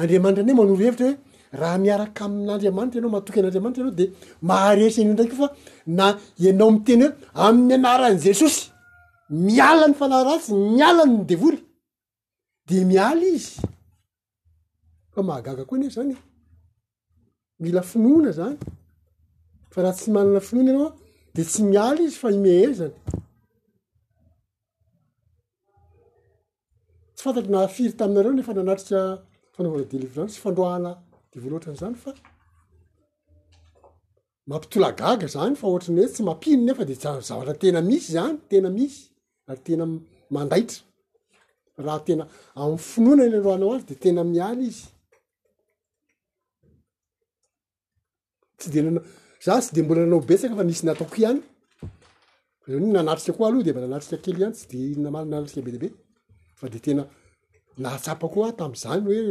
andriamanitra 0.00 0.42
an 0.44 0.50
e 0.50 0.54
manoro 0.58 0.76
hevitra 0.84 1.06
hoe 1.08 1.16
raha 1.60 1.76
miaraka 1.84 2.20
amin'andriamanitra 2.26 2.98
ienao 3.00 3.12
mahatoky 3.14 3.38
an'andriamanitra 3.40 3.80
ienao 3.82 3.96
de 4.00 4.04
mahareetrany 4.50 5.10
ndraiky 5.14 5.36
fa 5.42 5.46
na 5.98 6.06
ianao 6.44 6.68
miteny 6.76 7.04
hoe 7.06 7.12
amin'ny 7.46 7.74
anaran' 7.80 8.18
jesosy 8.26 8.60
miala 9.48 9.84
ny 9.90 9.94
falahratsy 10.00 10.50
mialanynydevory 10.76 11.58
de 12.68 12.76
miala 12.90 13.26
izy 13.36 13.52
fa 15.12 15.20
mahagaga 15.28 15.62
koa 15.68 15.76
ane 15.78 15.88
zany 15.96 16.14
mila 17.62 17.80
finoina 17.90 18.30
zany 18.38 18.56
fa 19.72 19.78
raha 19.84 19.94
tsy 19.98 20.08
manana 20.16 20.40
finoina 20.48 20.68
ianao 20.72 20.88
a 20.90 20.94
de 21.36 21.42
tsy 21.50 21.60
miala 21.72 22.00
izy 22.06 22.18
fa 22.22 22.28
imee 22.38 22.66
zany 22.80 22.96
tsy 27.18 27.24
fantatr 27.26 27.48
nahafiry 27.54 27.94
taminareo 28.00 28.32
nefa 28.38 28.52
nanatika 28.58 29.00
fanaovanadelivran 29.54 30.28
syfandrohanadivlotanyzany 30.34 31.96
fa 32.02 32.10
mampitolagaga 34.50 35.26
zany 35.36 35.54
fa 35.60 35.64
ohatrny 35.72 35.98
oe 36.02 36.10
tsy 36.14 36.22
mampiny 36.28 36.60
nefa 36.68 36.82
de 36.88 36.94
zavatra 37.28 37.54
tena 37.62 37.80
misy 37.90 38.08
zany 38.16 38.34
tena 38.50 38.68
misy 38.78 38.98
ary 39.50 39.60
tena 39.66 39.84
mandaitra 40.34 40.78
raha 41.84 42.00
tena 42.06 42.24
amyfinonany 42.62 43.32
anrhanao 43.38 43.70
azy 43.76 43.84
de 43.90 43.94
tena 44.02 44.22
mialy 44.32 44.62
izza 44.72 44.88
tsy 48.58 48.68
de 49.76 49.80
mbola 49.84 50.00
nanao 50.04 50.20
besaka 50.30 50.54
fa 50.58 50.64
nisy 50.68 50.82
nataoko 50.86 51.16
ihany 51.22 51.40
eny 52.76 52.86
nanatrika 52.96 53.32
koa 53.36 53.46
aloha 53.48 53.64
de 53.66 53.70
mba 53.72 53.80
nanatrika 53.84 54.16
kely 54.24 54.38
ihany 54.40 54.56
tsy 54.58 54.66
de 54.94 55.00
nama 55.04 55.18
nanatrika 55.32 55.62
bedebe 55.68 55.88
fa 56.60 56.66
de 56.74 56.78
tena 56.84 57.02
nahatsapakoah 57.82 58.50
tam'zany 58.60 59.02
hoe 59.08 59.26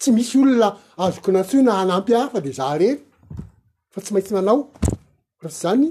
tsy 0.00 0.08
misy 0.16 0.34
olona 0.42 0.68
azoko 1.04 1.30
na 1.34 1.42
tsyy 1.48 1.62
na 1.66 1.72
anampy 1.82 2.12
ah 2.20 2.26
fa 2.34 2.40
de 2.46 2.50
zah 2.58 2.72
reny 2.80 2.98
fa 3.92 3.98
tsy 4.02 4.10
maintsy 4.14 4.32
manao 4.38 4.58
raha 5.42 5.52
tsy 5.54 5.60
zany 5.64 5.84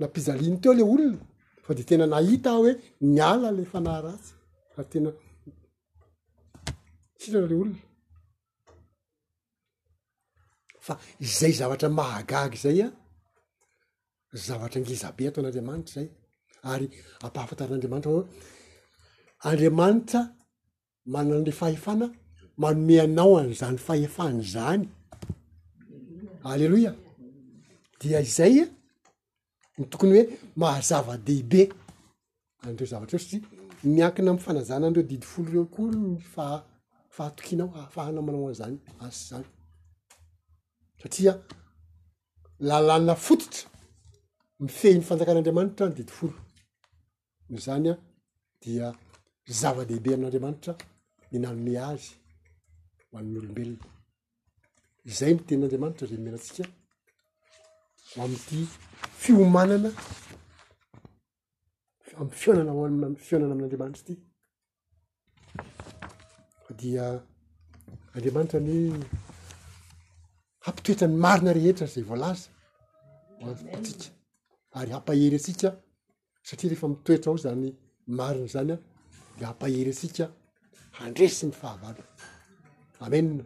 nampizaliany 0.00 0.58
teo 0.62 0.72
le 0.78 0.84
olona 0.92 1.18
fa 1.64 1.72
de 1.78 1.82
tena 1.90 2.04
nahita 2.12 2.48
ah 2.52 2.58
hoe 2.60 2.72
niala 3.16 3.48
le 3.58 3.64
fanaratsy 3.72 4.30
fad 4.74 4.86
tena 4.92 5.10
sitrana 7.20 7.46
le 7.50 7.56
olona 7.60 7.80
fa 10.86 10.94
zay 11.38 11.52
zavatra 11.60 11.88
mahagagy 12.00 12.56
zay 12.64 12.78
a 12.86 12.88
zavatra 14.48 14.78
ngizabe 14.80 15.22
aton'andriamanitra 15.30 15.92
zay 15.96 16.08
ary 16.72 16.86
ampahafantaran'andriamanitra 17.26 18.12
v 18.18 18.22
andriamanitra 19.48 20.20
mananile 21.14 21.52
fahefana 21.60 22.06
manome 22.62 22.96
anao 23.06 23.32
an'izany 23.40 23.78
fahefany 23.88 24.38
zany 24.52 24.84
alleloia 26.50 26.92
dia 28.00 28.20
izay 28.28 28.54
ny 29.78 29.84
tokony 29.90 30.10
hoe 30.14 30.24
mahazava-behibe 30.60 31.62
andreo 32.68 32.86
zavatra 32.92 33.14
eo 33.18 33.24
satria 33.24 33.40
miankina 33.94 34.30
am'y 34.32 34.44
fanazana 34.46 34.86
andreo 34.88 35.06
didifolo 35.10 35.48
ireo 35.50 35.66
koa 35.74 35.90
ny 36.06 36.16
faha 36.34 36.58
fahatokianao 37.16 37.68
ahafahana 37.78 38.20
manao 38.26 38.46
an'izany 38.48 38.76
asa 39.04 39.24
zany 39.34 39.46
satria 41.00 41.32
lalana 42.68 43.14
fototra 43.26 43.60
mifehin'ny 44.64 45.04
fanjakan'andriamanitra 45.08 45.84
ny 45.88 45.94
didifolo 45.98 46.34
yzany 47.56 47.86
a 47.92 47.94
dia 48.62 48.88
zava-dehibe 49.48 50.08
amin'n'andriamanitra 50.14 50.72
mihnanome 51.32 51.74
azy 51.90 52.08
ho 53.10 53.14
amin'ny 53.18 53.38
olombelona 53.42 53.86
izay 55.10 55.32
mitenin'andriamanitra 55.38 56.04
zay 56.10 56.18
mimenantsika 56.20 56.64
ho 58.14 58.22
ami'n'ity 58.26 58.60
fiomanana 59.22 59.90
am'ny 62.20 62.32
fianana 62.40 62.72
oy 62.82 62.90
fianana 63.26 63.52
amin'andriamanitra 63.54 64.00
ity 64.04 64.14
f 66.64 66.66
dia 66.80 67.04
andriamanitra 68.14 68.58
ny 68.68 68.76
hampitoetra 70.66 71.06
ny 71.10 71.16
marina 71.26 71.50
rehetra 71.58 71.86
zay 71.94 72.04
voalaza 72.10 72.48
apatsika 73.44 74.08
ary 74.78 74.90
hampahery 74.96 75.36
asika 75.40 75.68
satria 76.48 76.68
rehefa 76.70 76.88
mitoetra 76.92 77.28
ao 77.30 77.38
zany 77.44 77.68
marina 78.18 78.48
zany 78.56 78.72
a 78.76 78.78
de 79.38 79.44
ampaherysika 79.46 80.26
handresy 80.98 81.44
ny 81.46 81.52
fahavalo 81.60 82.02
amenina 83.04 83.44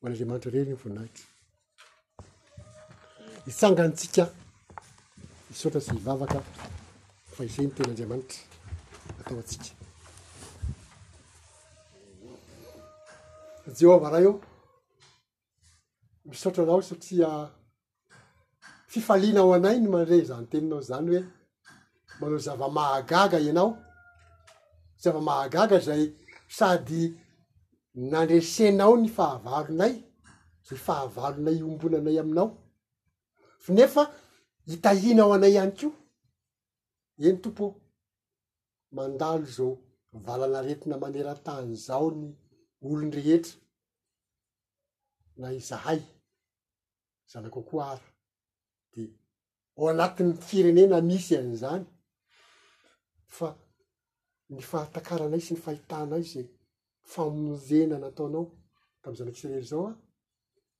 hoan'andriamanitra 0.00 0.50
reryny 0.54 0.74
voninahitra 0.82 1.26
hitsanganytsika 3.46 4.24
misaotra 5.48 5.80
sy 5.86 5.92
ivavaka 6.00 6.38
fahisay 7.34 7.66
ny 7.66 7.72
tenandriamanitra 7.76 8.40
atao 9.20 9.42
tsika 9.48 9.72
jeo 13.76 13.92
ava 13.96 14.08
raha 14.12 14.22
io 14.24 14.32
misaotranao 16.30 16.82
satria 16.88 17.28
fifalianao 18.92 19.52
anayny 19.56 19.86
mandre 19.94 20.16
zany 20.30 20.46
teninao 20.52 20.80
zany 20.90 21.08
hoe 21.14 21.24
manao 22.20 22.38
zava-mahagaga 22.46 23.38
ianao 23.46 23.72
zava-mahagaga 25.04 25.78
zay 25.88 26.02
sady 26.56 27.02
nandresenao 28.10 28.94
ny 29.02 29.08
fahavalonay 29.16 29.94
za 30.66 30.74
fahavalonay 30.86 31.58
ombona 31.68 31.96
anay 32.00 32.16
aminao 32.22 32.48
fanefa 33.64 34.02
hitahinao 34.68 35.30
anay 35.36 35.52
ihany 35.54 35.72
ko 35.78 35.88
eny 37.26 37.38
tompo 37.42 37.66
mandalo 38.96 39.46
zao 39.56 39.70
valanaretina 40.24 40.96
manerantany 41.04 41.70
zao 41.86 42.08
ny 42.20 42.28
olonrehetra 42.88 43.58
na 45.40 45.46
izahay 45.58 46.00
zanakoko 47.30 47.74
ara 47.90 48.06
de 48.92 49.02
ao 49.78 49.84
anatiny 49.92 50.32
firenena 50.48 50.96
misy 51.08 51.32
an'izany 51.40 51.84
fa 53.36 53.48
ny 54.50 54.60
fahatakara 54.66 55.26
anay 55.28 55.42
sy 55.44 55.54
ny 55.54 55.60
fahitana 55.62 56.18
izy 56.18 56.42
famonjena 57.12 57.98
nataonao 58.02 58.46
tam 59.02 59.14
zanakisirely 59.16 59.62
zao 59.66 59.84
a 59.90 59.94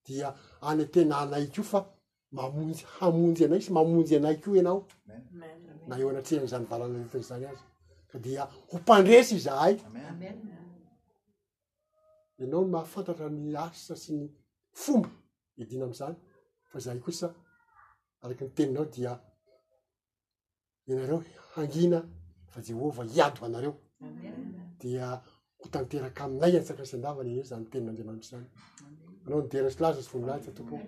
dia 0.06 0.32
anytenanaykio 0.68 1.64
fa 1.70 1.80
mamonjy 2.36 2.84
hamonjy 2.98 3.44
anay 3.46 3.60
sy 3.62 3.72
mamonjy 3.72 4.16
anaykio 4.16 4.56
enao 4.60 4.80
na 5.88 5.94
eo 6.00 6.08
anatreha 6.10 6.46
zany 6.52 6.66
balana 6.70 6.98
netan'zany 6.98 7.44
azy 7.52 7.64
ka 8.10 8.18
dia 8.24 8.42
ho 8.70 8.76
mpandresy 8.78 9.38
zahay 9.46 9.74
ienao 12.38 12.64
n 12.66 12.70
mahafantatra 12.74 13.28
ny 13.28 13.56
asa 13.66 13.94
sy 14.02 14.12
ny 14.18 14.24
fomba 14.82 15.10
idina 15.62 15.84
am'izany 15.86 16.16
fa 16.70 16.78
zahay 16.84 17.00
kosa 17.04 17.28
araky 18.22 18.44
ny 18.44 18.50
teninao 18.56 18.84
dia 18.94 19.12
ienareo 20.86 21.22
hangina 21.54 22.00
fa 22.50 22.60
ze 22.62 22.74
hoova 22.74 23.04
iady 23.04 23.38
anareo 23.44 23.74
dia 24.78 25.20
ho 25.58 25.68
tanteraka 25.70 26.24
aminay 26.24 26.56
ansakasy 26.58 26.96
andavany 26.96 27.30
i 27.36 27.42
zamitenin'andriamanitra 27.44 28.28
zany 28.28 28.46
anao 29.26 29.42
nideratry 29.42 29.82
laza 29.82 30.00
zy 30.00 30.10
vonilanitsy 30.12 30.50
atompo 30.50 30.78